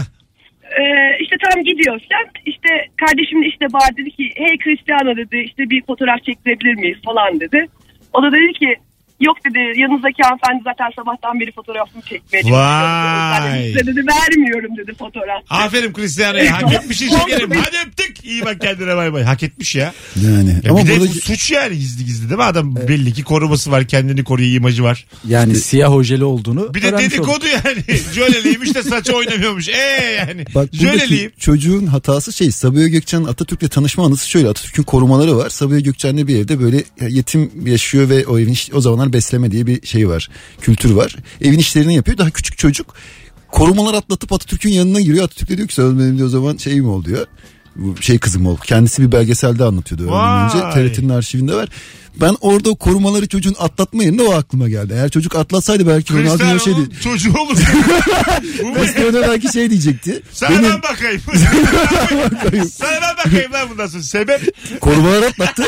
[1.33, 5.69] İşte tam gidiyor sen işte kardeşim de işte bağırdı dedi ki hey Cristiano dedi işte
[5.69, 7.67] bir fotoğraf çektirebilir miyiz falan dedi.
[8.13, 8.75] O da dedi ki
[9.21, 12.59] yok dedi yanınızdaki hanımefendi zaten sabahtan beri fotoğrafımı çekmeye çalışıyor.
[12.59, 13.59] Ben Vay.
[13.59, 15.43] de size dedi vermiyorum dedi fotoğraf.
[15.49, 17.51] Aferin Cristiano'ya hak etmişsin şekerim.
[17.51, 18.25] Hadi öptük.
[18.25, 19.23] İyi bak kendine bay bay.
[19.23, 19.93] Hak etmiş ya.
[20.15, 22.43] yani ya ama bir de burada bu suç yani gizli gizli değil mi?
[22.43, 23.87] Adam belli ki koruması var.
[23.87, 25.05] Kendini koruyor imajı var.
[25.27, 27.83] Yani siyah ojeli olduğunu Bir de dedikodu yani.
[28.13, 29.69] Jöleliymiş de saçı oynamıyormuş.
[29.69, 30.45] Ee yani.
[30.55, 31.31] Bak Jöleliyim.
[31.39, 35.49] çocuğun hatası şey Sabiha Gökçen'in Atatürk'le tanışma anısı şöyle Atatürk'ün korumaları var.
[35.49, 39.87] Sabiha Gökçen'de bir evde böyle yetim yaşıyor ve o evin o zamanlar besleme diye bir
[39.87, 40.29] şey var.
[40.61, 41.15] Kültür var.
[41.41, 42.17] Evin işlerini yapıyor.
[42.17, 42.95] Daha küçük çocuk
[43.51, 45.25] korumalar atlatıp Atatürk'ün yanına giriyor.
[45.25, 47.27] Atatürk de diyor ki sen benim de o zaman şey mi ol diyor.
[47.27, 47.52] Bu
[48.01, 48.57] şey kızım ol.
[48.57, 50.57] Kendisi bir belgeselde anlatıyordu öğrenince.
[50.57, 50.73] Vay.
[50.73, 51.69] TRT'nin arşivinde var.
[52.21, 54.93] Ben orada o korumaları çocuğun atlatma yerine o aklıma geldi.
[54.95, 56.79] Eğer çocuk atlatsaydı belki Ronaldinho şeydi.
[57.03, 57.57] Çocuğu olur.
[58.75, 60.21] Cristiano belki şey diyecekti.
[60.31, 61.21] Sana Benim ben bakayım.
[62.71, 64.03] Sana ben bakayım lan bundan sonra.
[64.03, 64.55] Sebep?
[64.81, 65.63] korumalar atlattı.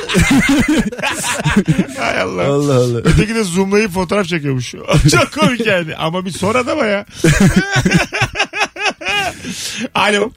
[1.99, 2.43] Hay Allah.
[2.43, 2.97] Allah Allah.
[2.97, 4.71] Öteki de zoomlayıp fotoğraf çekiyormuş.
[5.11, 5.95] Çok komik yani.
[5.95, 7.05] Ama bir sonra da ya.
[9.95, 10.31] Alo.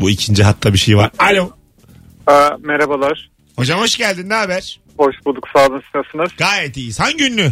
[0.00, 1.10] Bu ikinci hatta bir şey var.
[1.18, 1.50] Alo.
[2.26, 3.30] Aa, merhabalar.
[3.56, 4.28] Hocam hoş geldin.
[4.28, 4.80] Ne haber?
[4.98, 5.48] Hoş bulduk.
[5.56, 5.80] Sağ olun.
[5.86, 6.30] Siz nasılsınız?
[6.38, 7.00] Gayet iyiyiz.
[7.00, 7.50] Hangi ünlü?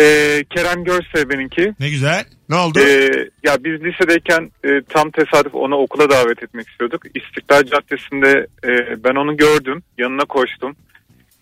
[0.00, 1.74] Ee, Kerem Görse benimki.
[1.80, 2.24] Ne güzel.
[2.48, 2.80] Ne oldu?
[2.80, 3.10] Ee,
[3.44, 7.02] ya biz lisedeyken e, tam tesadüf onu okula davet etmek istiyorduk.
[7.14, 9.82] İstiklal Caddesi'nde e, ben onu gördüm.
[9.98, 10.76] Yanına koştum.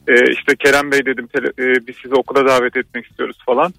[0.08, 3.74] E, işte Kerem Bey dedim tele- e, biz sizi okula davet etmek istiyoruz falan.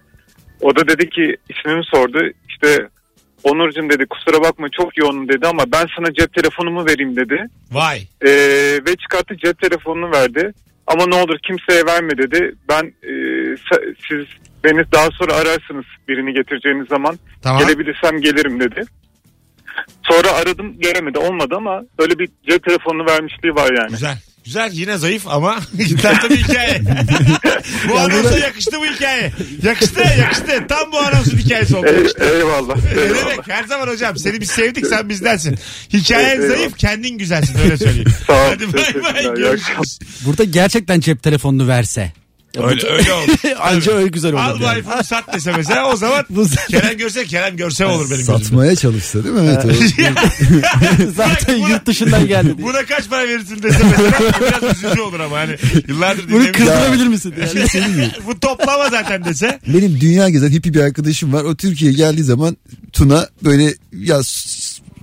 [0.61, 2.19] O da dedi ki ismimi sordu.
[2.49, 2.87] İşte
[3.43, 7.47] Onurcuğum dedi kusura bakma çok yoğunum dedi ama ben sana cep telefonumu vereyim dedi.
[7.71, 7.97] Vay.
[8.21, 8.29] E,
[8.87, 10.53] ve çıkarttı cep telefonunu verdi.
[10.87, 12.55] Ama ne olur kimseye verme dedi.
[12.69, 13.13] Ben e,
[14.09, 14.25] siz
[14.63, 17.19] beni daha sonra ararsınız birini getireceğiniz zaman.
[17.41, 17.61] Tamam.
[17.61, 18.83] Gelebilirsem gelirim dedi.
[20.03, 23.89] Sonra aradım gelemedi olmadı ama öyle bir cep telefonunu vermişliği var yani.
[23.89, 24.17] Güzel.
[24.45, 25.59] Güzel yine zayıf ama
[26.01, 26.81] tatlı bir hikaye.
[27.89, 29.31] bu anonsa yakıştı bu hikaye.
[29.63, 30.65] Yakıştı yakıştı.
[30.69, 31.85] Tam bu anonsun hikayesi oldu.
[31.87, 32.23] Yakıştı.
[32.23, 32.75] Eyvallah.
[32.75, 35.57] Ne demek her zaman hocam seni biz sevdik sen bizdensin.
[35.93, 36.57] Hikayen Eyvallah.
[36.57, 38.13] zayıf kendin güzelsin öyle söyleyeyim.
[38.27, 39.99] Sağ ol, Hadi bay bay görüşürüz.
[40.25, 42.11] Burada gerçekten cep telefonunu verse.
[42.55, 43.27] Ya bu- Öyle, öyle olur.
[43.59, 44.41] Anca öyle güzel olur.
[44.41, 44.79] Al bu yani.
[44.79, 46.25] iPhone'u sat dese mesela o zaman
[46.69, 48.43] Kerem görse Kerem görse olur benim gözümde.
[48.43, 49.41] Satmaya çalışsa değil mi?
[49.65, 49.65] Evet.
[49.65, 52.57] o- Zaten Buna- yurt dışından geldi.
[52.57, 52.67] diye.
[52.67, 54.11] Buna kaç para verirsin dese mesela
[54.41, 55.55] biraz üzücü olur ama hani
[55.87, 56.51] yıllardır Bunu dinlemiyorum.
[56.65, 57.33] kızdırabilir misin?
[57.73, 58.11] Yani.
[58.27, 59.59] Bu toplama zaten dese.
[59.67, 61.43] Benim dünya gezen hippie bir arkadaşım var.
[61.43, 62.57] O Türkiye'ye geldiği zaman
[62.93, 64.23] Tuna böyle ya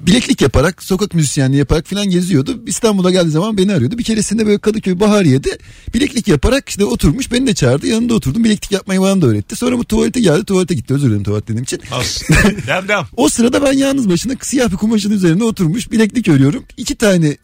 [0.07, 2.63] bileklik yaparak sokak müzisyenliği yaparak falan geziyordu.
[2.67, 3.99] İstanbul'a geldiği zaman beni arıyordu.
[3.99, 5.59] Bir keresinde böyle Kadıköy Bahariye'de
[5.95, 7.87] bileklik yaparak işte oturmuş beni de çağırdı.
[7.87, 8.45] Yanında oturdum.
[8.45, 9.57] Bileklik yapmayı bana da öğretti.
[9.57, 10.45] Sonra bu tuvalete geldi.
[10.45, 10.95] Tuvalete gitti.
[10.95, 11.81] Özür dilerim tuvalet dediğim için.
[12.89, 13.07] Devam.
[13.17, 16.65] O sırada ben yalnız başına siyah bir kumaşın üzerine oturmuş bileklik örüyorum.
[16.77, 17.37] İki tane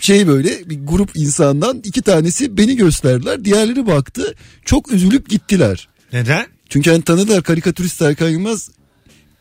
[0.00, 3.44] şey böyle bir grup insandan iki tanesi beni gösterdiler.
[3.44, 4.34] Diğerleri baktı.
[4.64, 5.88] Çok üzülüp gittiler.
[6.12, 6.46] Neden?
[6.68, 8.70] Çünkü hani tanıdılar karikatürist Serkan Yılmaz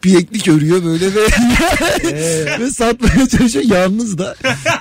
[0.03, 1.21] bileklik örüyor böyle ve,
[2.59, 4.35] ve satmaya çalışıyor yalnız da.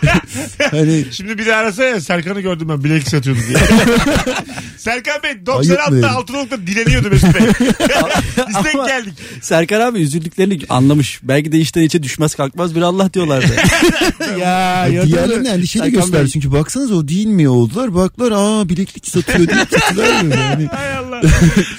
[0.70, 3.58] hani Şimdi bir de arasa ya Serkan'ı gördüm ben bilek satıyordu diye.
[4.78, 6.10] Serkan Bey Ayıp 96'da mı?
[6.10, 7.42] altınolukta dileniyordu Mesut Bey.
[8.48, 9.14] Biz denk Ama- geldik.
[9.42, 11.20] Serkan abi üzüldüklerini anlamış.
[11.22, 13.46] Belki de içten içe düşmez kalkmaz bir Allah diyorlardı.
[14.40, 15.12] ya gördün mü?
[15.12, 16.28] diğerlerine endişeli Serkan göster Bey.
[16.28, 20.40] çünkü baksanız o değil mi oldular baklar aa bileklik satıyor diye gittiler böyle.
[20.40, 20.68] Yani.
[21.18, 21.30] Allah.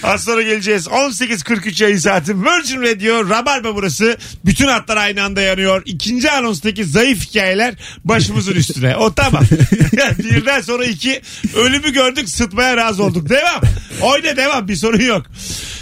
[0.13, 0.87] Az sonra geleceğiz.
[0.87, 2.35] 18.43 yayın saati.
[2.41, 4.17] Virgin Radio Rabarba burası.
[4.45, 5.81] Bütün hatlar aynı anda yanıyor.
[5.85, 7.73] İkinci anonstaki zayıf hikayeler
[8.03, 8.95] başımızın üstüne.
[8.95, 9.43] O tamam.
[10.19, 11.21] Birden sonra iki.
[11.55, 13.29] Ölümü gördük sıtmaya razı olduk.
[13.29, 13.61] Devam.
[14.01, 14.67] Oyna devam.
[14.67, 15.25] Bir sorun yok.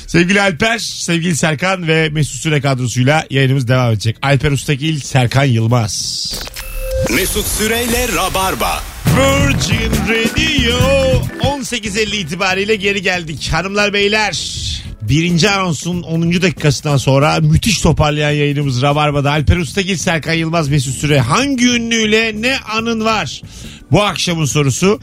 [0.08, 4.18] Sevgili Alper, sevgili Serkan ve Mesut Süre kadrosuyla yayınımız devam edecek.
[4.22, 6.34] Alper Ustakil, Serkan Yılmaz.
[7.10, 8.84] Mesut Süreyle Rabarba.
[9.18, 10.78] Virgin Radio
[11.40, 13.50] 18.50 itibariyle geri geldik.
[13.52, 14.38] Hanımlar beyler
[15.02, 16.32] birinci anonsun 10.
[16.42, 19.32] dakikasından sonra müthiş toparlayan yayınımız Rabarba'da.
[19.32, 21.20] Alper Ustagil, Serkan Yılmaz, Mesut Süre.
[21.20, 23.42] Hangi ünlüyle ne anın var?
[23.92, 25.00] Bu akşamın sorusu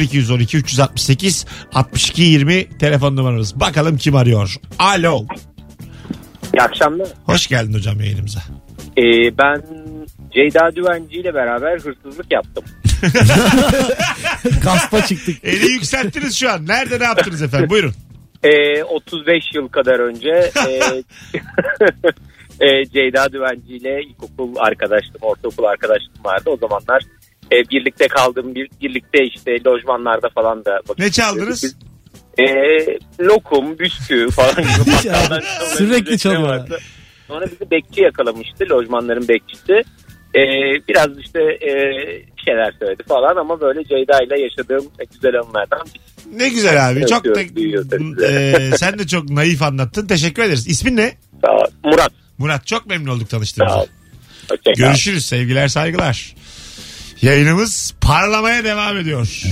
[0.00, 3.60] 0212 368 62 20 telefon numaramız.
[3.60, 4.54] Bakalım kim arıyor?
[4.78, 5.26] Alo.
[6.54, 7.08] İyi akşamlar.
[7.24, 8.40] Hoş geldin hocam yayınımıza.
[8.98, 9.02] Ee,
[9.38, 9.62] ben
[10.34, 12.64] Ceyda Düvenci ile beraber hırsızlık yaptım.
[14.64, 15.44] Gaspa çıktık.
[15.44, 16.66] Eli yükselttiniz şu an.
[16.66, 17.70] Nerede ne yaptınız efendim?
[17.70, 17.92] Buyurun.
[18.44, 20.70] Ee, 35 yıl kadar önce e,
[22.66, 26.50] e, Ceyda Düvenci ile ilkokul arkadaşlığım, ortaokul arkadaşlığım vardı.
[26.50, 27.02] O zamanlar
[27.52, 31.60] e, birlikte kaldığım, bir, birlikte işte lojmanlarda falan da Ne çaldınız?
[31.62, 31.86] geçirdik.
[32.38, 34.64] E, lokum, bisküvi falan gibi
[35.76, 36.42] Sürekli ücretler çalıyor.
[36.42, 36.78] vardı.
[37.28, 39.82] Sonra bizi bekçi yakalamıştı, lojmanların bekçisi.
[40.34, 40.40] E,
[40.88, 41.72] biraz işte e,
[42.44, 45.86] şeyler söyledi falan ama böyle Ceyda ile yaşadığım güzel anılardan
[46.34, 47.06] Ne güzel abi.
[47.06, 47.40] Çok da
[48.26, 50.06] Ee, sen de çok naif anlattın.
[50.06, 50.66] Teşekkür ederiz.
[50.68, 51.12] İsmin ne?
[51.44, 51.64] Sağ ol.
[51.84, 52.12] Murat.
[52.38, 53.82] Murat çok memnun olduk Sağ tanıştığımıza.
[53.82, 53.86] ol.
[54.50, 54.74] Hoşçakal.
[54.74, 55.24] Görüşürüz.
[55.26, 56.34] Sevgiler saygılar.
[57.22, 59.42] Yayınımız parlamaya devam ediyor.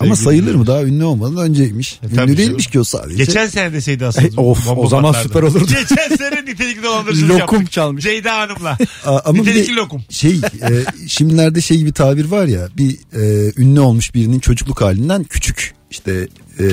[0.00, 2.00] Ama sayılır mı daha ünlü olmadan önceymiş.
[2.02, 2.72] E, ünlü değilmiş canım.
[2.72, 3.24] ki o sadece.
[3.24, 4.40] Geçen sene deseydi aslında.
[4.40, 5.28] of, o zaman patlardı.
[5.28, 5.66] süper olurdu.
[5.88, 7.72] Geçen sene nitelikli dolandırıcılık Lokum yaptık.
[7.72, 8.04] çalmış.
[8.04, 8.78] Ceyda Hanım'la.
[9.24, 10.02] Ama bir Nitelikli de lokum.
[10.10, 10.30] şey
[10.62, 10.70] e,
[11.08, 16.28] şimdilerde şey gibi tabir var ya bir e, ünlü olmuş birinin çocukluk halinden küçük işte
[16.60, 16.64] e,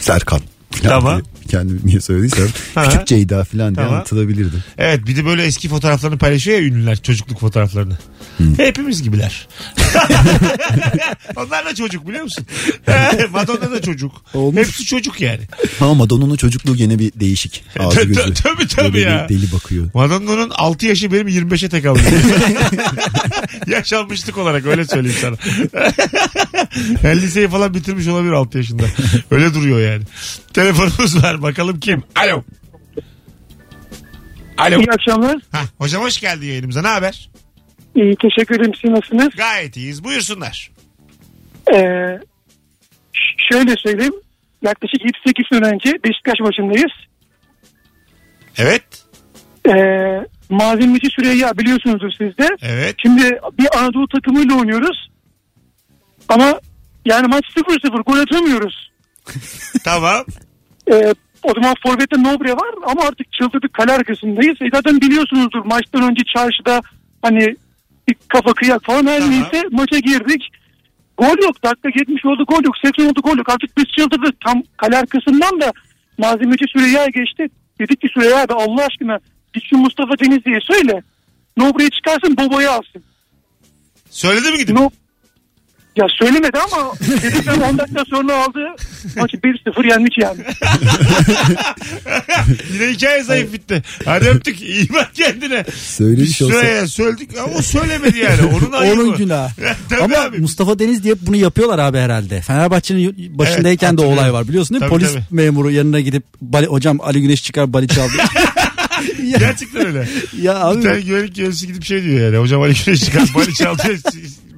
[0.00, 0.40] Serkan.
[0.82, 1.22] Tamam.
[1.50, 2.48] Kendim niye söylediysem
[2.84, 3.92] küçük Ceyda falan diye Tamam.
[3.94, 4.56] anlatılabilirdi.
[4.78, 7.98] Evet bir de böyle eski fotoğraflarını paylaşıyor ya ünlüler çocukluk fotoğraflarını.
[8.56, 9.48] Hepimiz gibiler.
[11.36, 12.46] Onlar da çocuk biliyor musun?
[13.32, 14.12] Madonna da çocuk.
[14.34, 14.60] Olmuş.
[14.60, 15.40] Hepsi çocuk yani.
[15.80, 17.64] Ama Madonna'nın çocukluğu gene bir değişik.
[17.78, 18.34] Ağzı Tabii, gözü.
[18.34, 19.26] tabii, tabii Böyle ya.
[19.28, 19.90] bir Deli bakıyor.
[19.94, 22.22] Madonna'nın 6 yaşı benim 25'e tekabül ediyor.
[23.66, 25.36] Yaşanmışlık olarak öyle söyleyeyim sana.
[27.02, 28.82] yani liseyi falan bitirmiş olabilir 6 yaşında.
[29.30, 30.04] Öyle duruyor yani.
[30.58, 32.02] Telefonumuz var bakalım kim?
[32.16, 32.44] Alo.
[34.56, 34.80] Alo.
[34.80, 35.36] İyi akşamlar.
[35.52, 36.82] Hah, hocam hoş geldin yayınımıza.
[36.82, 37.30] Ne haber?
[37.94, 38.72] İyi teşekkür ederim.
[38.82, 39.28] Siz nasılsınız?
[39.36, 40.04] Gayet iyiyiz.
[40.04, 40.70] Buyursunlar.
[41.72, 41.76] Ee,
[43.50, 44.14] şöyle söyleyeyim.
[44.62, 46.92] Yaklaşık 7-8 sene önce Beşiktaş maçındayız.
[48.56, 48.84] Evet.
[49.68, 52.48] Ee, malzemeci Süreyya biliyorsunuzdur siz de.
[52.62, 52.96] Evet.
[53.02, 55.10] Şimdi bir Anadolu takımıyla oynuyoruz.
[56.28, 56.60] Ama
[57.04, 58.90] yani maç 0-0 gol atamıyoruz.
[59.84, 60.24] Tamam.
[60.90, 64.56] Ee, o zaman Forvet'te Nobre var ama artık çıldırdık kale arkasındayız.
[64.62, 66.80] E zaten biliyorsunuzdur maçtan önce çarşıda
[67.22, 67.56] hani
[68.08, 69.30] bir kafa kıyak falan her Tamam.
[69.30, 70.42] neyse maça girdik.
[71.18, 74.62] Gol yok dakika 70 oldu gol yok 80 oldu gol yok artık biz çıldırdık tam
[74.76, 75.72] kale arkasından da
[76.18, 77.48] malzemeci Süreyya geçti.
[77.80, 79.18] Dedik ki Süreyya abi Allah aşkına
[79.54, 81.02] git şu Mustafa Denizli'ye söyle.
[81.56, 83.02] Nobre'yi çıkarsın Bobo'yu alsın.
[84.10, 84.76] Söyledi mi gidip?
[84.76, 84.90] No,
[85.98, 88.58] Ya söylemedi ama dedikten 10 dakika sonra aldı.
[89.16, 90.40] Maçı 1-0 yenmiş yani.
[92.72, 93.82] Yine hikaye zayıf bitti.
[94.04, 94.62] Hadi öptük.
[94.62, 95.64] İyi bak kendine.
[95.74, 96.52] Söylemiş olsa.
[96.52, 98.42] Şuraya söyledik ama o söylemedi yani.
[98.42, 99.02] Onun ayıbı.
[99.02, 99.50] Onun günahı.
[100.02, 100.38] Ama abi.
[100.38, 102.40] Mustafa Deniz diye bunu yapıyorlar abi herhalde.
[102.40, 104.88] Fenerbahçe'nin başındayken Evet, de o olay var biliyorsun değil mi?
[104.90, 105.24] Tabii, Polis tabii.
[105.30, 108.12] memuru yanına gidip bali, hocam Ali Güneş çıkar bali çaldı.
[109.38, 110.08] Gerçekten öyle.
[110.42, 112.36] ya Bir tane abi güvenlik görevlisi gidip şey diyor yani.
[112.36, 113.82] Hocam Ali Güneş çıkar bali çaldı.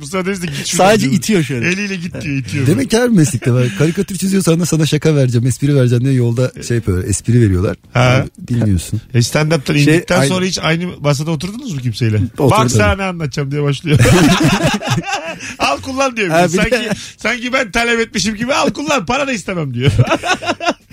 [0.00, 1.18] Mustafa Deniz de git şuradan sadece diyor.
[1.18, 1.68] itiyor şöyle.
[1.68, 2.66] Eliyle git diyor itiyor.
[2.66, 3.66] Demek ki her meslekte var.
[3.78, 7.76] Karikatür çiziyorsan da sana şaka vereceğim, espri vereceğim diye yolda şey yapıyor, espri veriyorlar.
[7.92, 8.24] Ha.
[8.48, 9.00] Dinliyorsun.
[9.14, 12.16] E stand-up'tan Şey, indikten aynı- sonra hiç aynı masada oturdunuz mu kimseyle?
[12.38, 12.50] Oturdum.
[12.50, 13.98] Bak sana ne anlatacağım diye başlıyor.
[15.58, 16.28] al kullan diyor.
[16.28, 19.92] Ha, bir de- sanki, sanki ben talep etmişim gibi al kullan para da istemem diyor.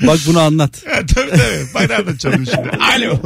[0.01, 0.83] Bak bunu anlat.
[0.89, 1.89] Ha, tabii tabii.
[1.89, 2.69] Ne anlatacağım şimdi.
[2.95, 3.17] Alo.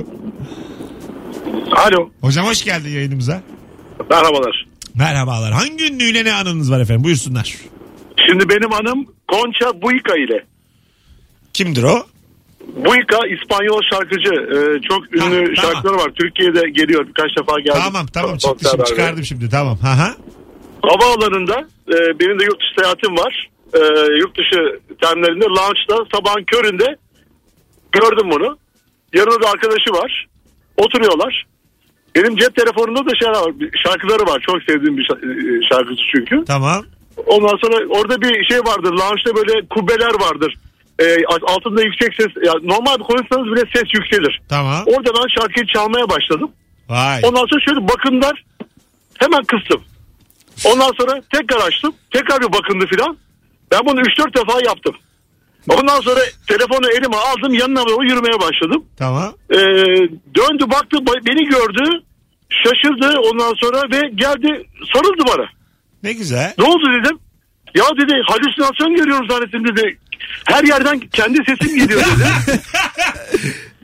[1.71, 2.09] Alo.
[2.21, 3.41] Hocam hoş geldin yayınımıza.
[4.09, 4.65] Merhabalar.
[4.95, 5.51] Merhabalar.
[5.53, 7.03] Hangi ünlüyle ne anınız var efendim?
[7.03, 7.55] Buyursunlar.
[8.27, 10.45] Şimdi benim hanım Concha Buica ile.
[11.53, 12.05] Kimdir o?
[12.75, 14.29] Buica İspanyol şarkıcı.
[14.33, 15.73] Ee, çok ünlü tamam.
[15.73, 16.11] şarkıları var.
[16.21, 17.07] Türkiye'de geliyor.
[17.07, 17.79] Birkaç defa geldi.
[17.83, 19.77] Tamam tamam çıktı şimdi çıkardım şimdi tamam.
[19.77, 20.15] Ha ha.
[20.83, 23.49] Havaalanında e, benim de yurt dışı seyahatim var.
[23.73, 23.79] E,
[24.19, 26.95] yurt dışı terminalinde lounge'da sabahın köründe
[27.91, 28.57] gördüm bunu.
[29.13, 30.27] Yanında da arkadaşı var.
[30.77, 31.45] Oturuyorlar.
[32.15, 33.53] Benim cep telefonumda da şey var,
[33.85, 34.39] şarkıları var.
[34.49, 36.45] Çok sevdiğim bir şa- e, şarkıcı çünkü.
[36.47, 36.85] Tamam.
[37.25, 38.91] Ondan sonra orada bir şey vardır.
[38.91, 40.55] Lounge'da böyle kubbeler vardır.
[40.99, 42.27] E, altında yüksek ses.
[42.45, 44.41] Ya normal bir konuşsanız bile ses yükselir.
[44.49, 44.83] Tamam.
[44.85, 46.51] Orada ben şarkıyı çalmaya başladım.
[46.89, 47.21] Vay.
[47.23, 48.43] Ondan sonra şöyle bakınlar.
[49.19, 49.81] Hemen kıstım.
[50.65, 51.93] Ondan sonra tekrar açtım.
[52.13, 53.17] Tekrar bir bakındı filan.
[53.71, 54.95] Ben bunu 3-4 defa yaptım.
[55.69, 58.85] Ondan sonra telefonu elime aldım yanına doğru yürümeye başladım.
[58.97, 59.33] Tamam.
[59.51, 59.57] Ee,
[60.35, 62.03] döndü baktı ba- beni gördü.
[62.49, 65.45] Şaşırdı ondan sonra ve geldi sarıldı bana.
[66.03, 66.53] Ne güzel.
[66.57, 67.19] Ne oldu dedim.
[67.75, 69.97] Ya dedi halüsinasyon görüyorum zannettim dedi.
[70.47, 72.59] Her yerden kendi sesim geliyor dedi.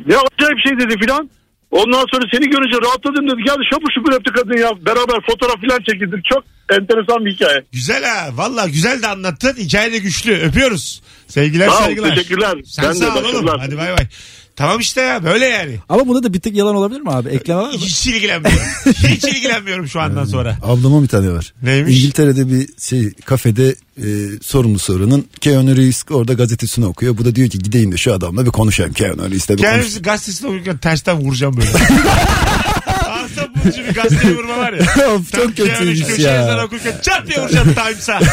[0.06, 1.30] ne acayip şey dedi filan.
[1.72, 3.44] Ondan sonra seni görünce rahatladım dedi.
[3.46, 4.70] Geldi şapur şupur öptü kadın ya.
[4.86, 6.26] Beraber fotoğraf filan çekildik.
[6.26, 7.64] Çok enteresan bir hikaye.
[7.72, 8.30] Güzel ha.
[8.34, 9.54] Valla güzel de anlattın.
[9.58, 10.34] Hikaye de güçlü.
[10.42, 11.02] Öpüyoruz.
[11.28, 12.10] Sevgiler Sağ ol, saygılar.
[12.16, 12.58] teşekkürler.
[12.66, 13.48] Sen Ben de sağ ol oğlum.
[13.60, 14.08] Hadi bay bay.
[14.56, 15.80] Tamam işte ya böyle yani.
[15.90, 17.30] Ama bunda da bir tık yalan olabilir mi abi?
[17.30, 17.78] Ekleme var mı?
[17.78, 18.62] Hiç ilgilenmiyorum.
[18.86, 20.58] Hiç ilgilenmiyorum şu andan sonra.
[20.64, 21.54] Ablama bir tane var.
[21.64, 21.98] Neymiş?
[21.98, 24.06] İngiltere'de bir şey kafede e,
[24.42, 27.18] sorumlu sorunun Keanu Reeves orada gazetesini okuyor.
[27.18, 29.58] Bu da diyor ki gideyim de şu adamla bir konuşayım Keanu Reeves'le konuşayım.
[29.74, 31.70] Kendimizi gazetesini okurken tersten vuracağım böyle.
[33.64, 35.10] Bulucu bir gazeteye vurma var ya.
[35.14, 36.66] Of, çok kötüymüş ya.
[36.66, 38.20] okurken çat diye vuracağım Times'a.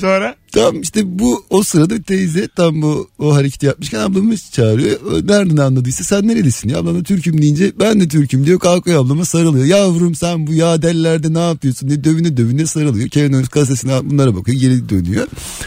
[0.00, 0.36] Sonra?
[0.52, 4.98] Tam işte bu o sırada teyze tam bu o hareketi yapmışken ablamız çağırıyor.
[5.28, 6.78] Nereden anladıysa sen nerelisin ya?
[6.78, 8.58] Ablam da Türk'üm deyince ben de Türk'üm diyor.
[8.58, 9.64] Kalkıyor ablama sarılıyor.
[9.64, 13.08] Yavrum sen bu ya dellerde ne yapıyorsun diye dövüne dövüne sarılıyor.
[13.08, 15.26] Kevin Owens gazetesine bunlara bakıyor geri dönüyor.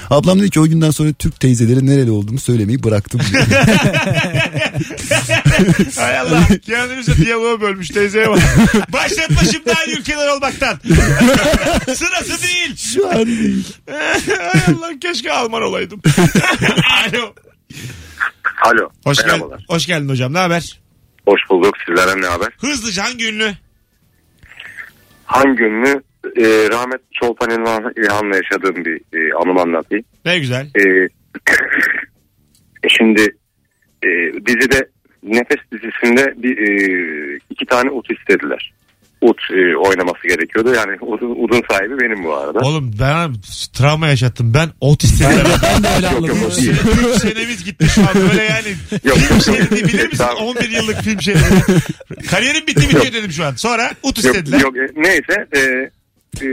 [0.10, 3.22] Ablam dedi ki o günden sonra Türk teyzelere nereli olduğumu söylemeyi bıraktım.
[5.96, 6.48] Hay Allah.
[6.66, 8.39] Keanu Reeves'e diyaloğu bölmüş teyzeye bak.
[8.93, 10.75] Başlatma şimdi aynı ülkeler olmaktan.
[11.93, 12.75] Sırası değil.
[12.77, 13.77] Şu an değil.
[13.89, 16.01] Hay Allah keşke Alman olaydım.
[17.08, 17.34] Alo.
[18.65, 18.89] Alo.
[19.04, 19.65] Hoş, gel Merhabalar.
[19.67, 20.34] hoş geldin hocam.
[20.34, 20.80] Ne haber?
[21.25, 21.75] Hoş bulduk.
[21.88, 22.49] Sizlerden ne haber?
[22.62, 23.51] Hızlıca hangi ünlü?
[25.25, 26.04] Hangi ünlü?
[26.38, 30.06] E, rahmet Çolpan İlhan, İlhan'la yaşadığım bir e, anımı anlatayım.
[30.25, 30.65] Ne güzel.
[30.75, 31.08] E,
[32.89, 33.21] şimdi
[34.04, 34.08] e,
[34.45, 34.89] dizide
[35.24, 38.74] Nefes dizisinde bir e, iki tane ut istediler.
[39.22, 40.74] Ut e, oynaması gerekiyordu.
[40.76, 42.60] Yani udun, udun sahibi benim bu arada.
[42.60, 43.34] Oğlum ben
[43.78, 44.54] travma yaşattım.
[44.54, 45.32] Ben ot istedim.
[45.64, 46.48] Ben de öyle Yok, yok, anladım.
[46.54, 46.74] o değil.
[46.74, 48.68] film senemiz gitti şu an böyle yani.
[49.04, 49.44] Yok, film yok.
[49.70, 50.18] şeridi bilir misin?
[50.28, 50.44] Tamam.
[50.44, 51.44] 11 yıllık film şeridi.
[52.32, 53.54] Kariyerim bitti bitiyor dedim şu an.
[53.56, 54.60] Sonra ut Yok, istediler.
[54.60, 55.60] yok e, neyse e,
[56.42, 56.48] e,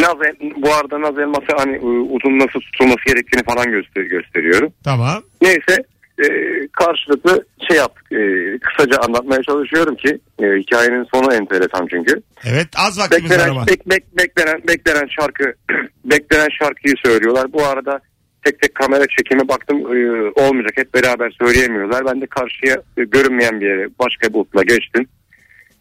[0.00, 4.72] naz, el- bu arada naz elması hani e, udun nasıl tutulması gerektiğini falan göster gösteriyorum.
[4.84, 5.22] Tamam.
[5.42, 5.76] Neyse
[6.18, 6.26] e,
[6.72, 8.12] karşılıklı şey yaptık.
[8.12, 8.18] E,
[8.58, 12.22] kısaca anlatmaya çalışıyorum ki e, hikayenin sonu enteresan çünkü.
[12.44, 13.66] Evet az vaktimiz var ama.
[13.66, 15.44] Beklenen, bek, bek, beklenen, beklenen şarkı
[16.04, 17.52] beklenen şarkıyı söylüyorlar.
[17.52, 18.00] Bu arada
[18.44, 20.72] tek tek kamera çekimi baktım e, olmayacak.
[20.76, 22.06] Hep beraber söyleyemiyorlar.
[22.06, 25.06] Ben de karşıya e, görünmeyen bir yere başka bir butla geçtim.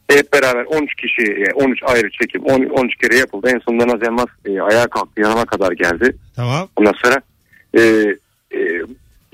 [0.08, 3.50] Hep beraber 13 kişi, e, 13 ayrı çekim, 10, 13 kere yapıldı.
[3.54, 6.16] En sonunda Naz Elmas e, ayağa kalktı, yanıma kadar geldi.
[6.36, 6.70] Tamam.
[6.76, 7.22] Ondan sonra
[7.78, 7.82] e,
[8.52, 8.60] e,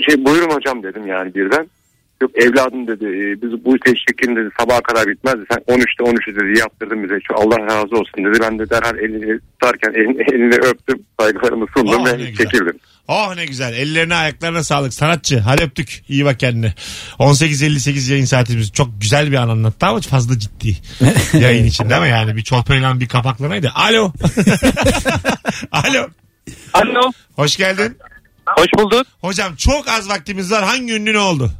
[0.05, 1.69] şey buyurun hocam dedim yani birden.
[2.21, 5.41] Yok evladım dedi e, biz bu teşvikin dedi sabaha kadar bitmezdi.
[5.51, 7.19] Sen 13'te 13'ü dedi yaptırdın bize.
[7.27, 8.39] Şu Allah razı olsun dedi.
[8.41, 10.99] Ben de derhal elini tutarken elini, elini öptüm.
[11.19, 12.79] Saygılarımı sundum ne ve çekildim.
[13.07, 13.73] Oh ne güzel.
[13.73, 14.93] Ellerine ayaklarına sağlık.
[14.93, 15.39] Sanatçı.
[15.39, 16.03] Hadi öptük.
[16.09, 16.73] İyi bak kendine.
[17.19, 18.71] 18.58 yayın saatimiz.
[18.71, 20.77] Çok güzel bir an anlattı ama fazla ciddi.
[21.37, 22.35] yayın için değil mi yani?
[22.35, 23.71] Bir çolpayla bir kapaklamaydı.
[23.75, 24.11] Alo.
[25.71, 26.07] Alo.
[26.73, 27.11] Alo.
[27.35, 27.97] Hoş geldin.
[28.57, 29.07] Hoş bulduk.
[29.21, 30.63] Hocam çok az vaktimiz var.
[30.63, 31.51] Hangi ünlü ne oldu?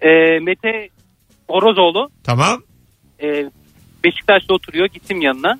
[0.00, 0.88] Ee, Mete
[1.48, 2.10] Orozoğlu.
[2.24, 2.62] Tamam.
[3.22, 3.50] Ee,
[4.04, 4.86] Beşiktaş'ta oturuyor.
[4.86, 5.58] Gittim yanına.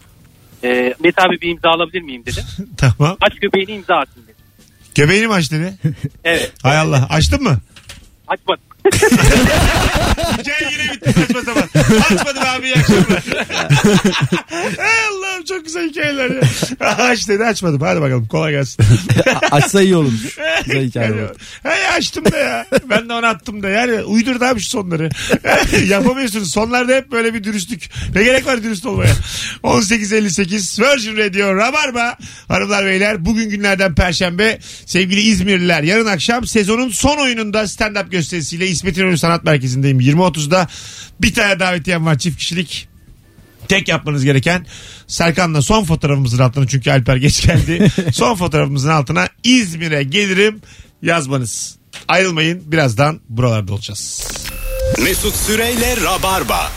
[0.65, 2.45] Ee, Mete abi bir imza alabilir miyim dedim.
[2.77, 3.17] Tamam.
[3.21, 4.35] Aç göbeğini imza atın dedi.
[4.95, 5.75] Göbeğini mi açtı ne?
[6.25, 6.53] Evet.
[6.63, 7.07] Hay Allah.
[7.11, 7.59] Açtın mı?
[8.29, 8.65] Açmadım.
[10.39, 11.69] Hikaye yine bitti saçma sapan.
[12.17, 13.23] Açmadım abi iyi akşamlar.
[15.11, 16.41] Allah'ım çok güzel hikayeler ya.
[16.89, 17.81] Aç dedi açmadım.
[17.81, 18.85] Hadi bakalım kolay gelsin.
[19.51, 20.39] Açsa iyi olurmuş.
[20.65, 21.37] Güzel hikaye oldu.
[21.63, 22.67] Hey açtım da ya.
[22.91, 23.69] Ben de onu attım da.
[23.69, 25.09] Yani uydurdu abi şu sonları.
[25.87, 26.51] Yapamıyorsunuz.
[26.51, 27.91] Sonlarda hep böyle bir dürüstlük.
[28.15, 29.13] Ne gerek var dürüst olmaya?
[29.63, 32.17] 18.58 Virgin Radio Rabarba.
[32.49, 34.59] Hanımlar beyler bugün günlerden Perşembe.
[34.87, 40.01] Sevgili İzmirliler yarın akşam sezonun son oyununda stand-up gösterisiyle İsmet İnönü Sanat Merkezi'ndeyim.
[40.01, 40.69] 20.30'da
[41.21, 42.89] bir tane davetiyem var çift kişilik.
[43.69, 44.67] Tek yapmanız gereken
[45.07, 47.93] Serkan'la son fotoğrafımızın altına çünkü Alper geç geldi.
[48.13, 50.61] son fotoğrafımızın altına İzmir'e gelirim
[51.03, 51.77] yazmanız.
[52.09, 54.29] Ayrılmayın birazdan buralarda olacağız.
[55.03, 56.71] Mesut Süreyle Rabarba.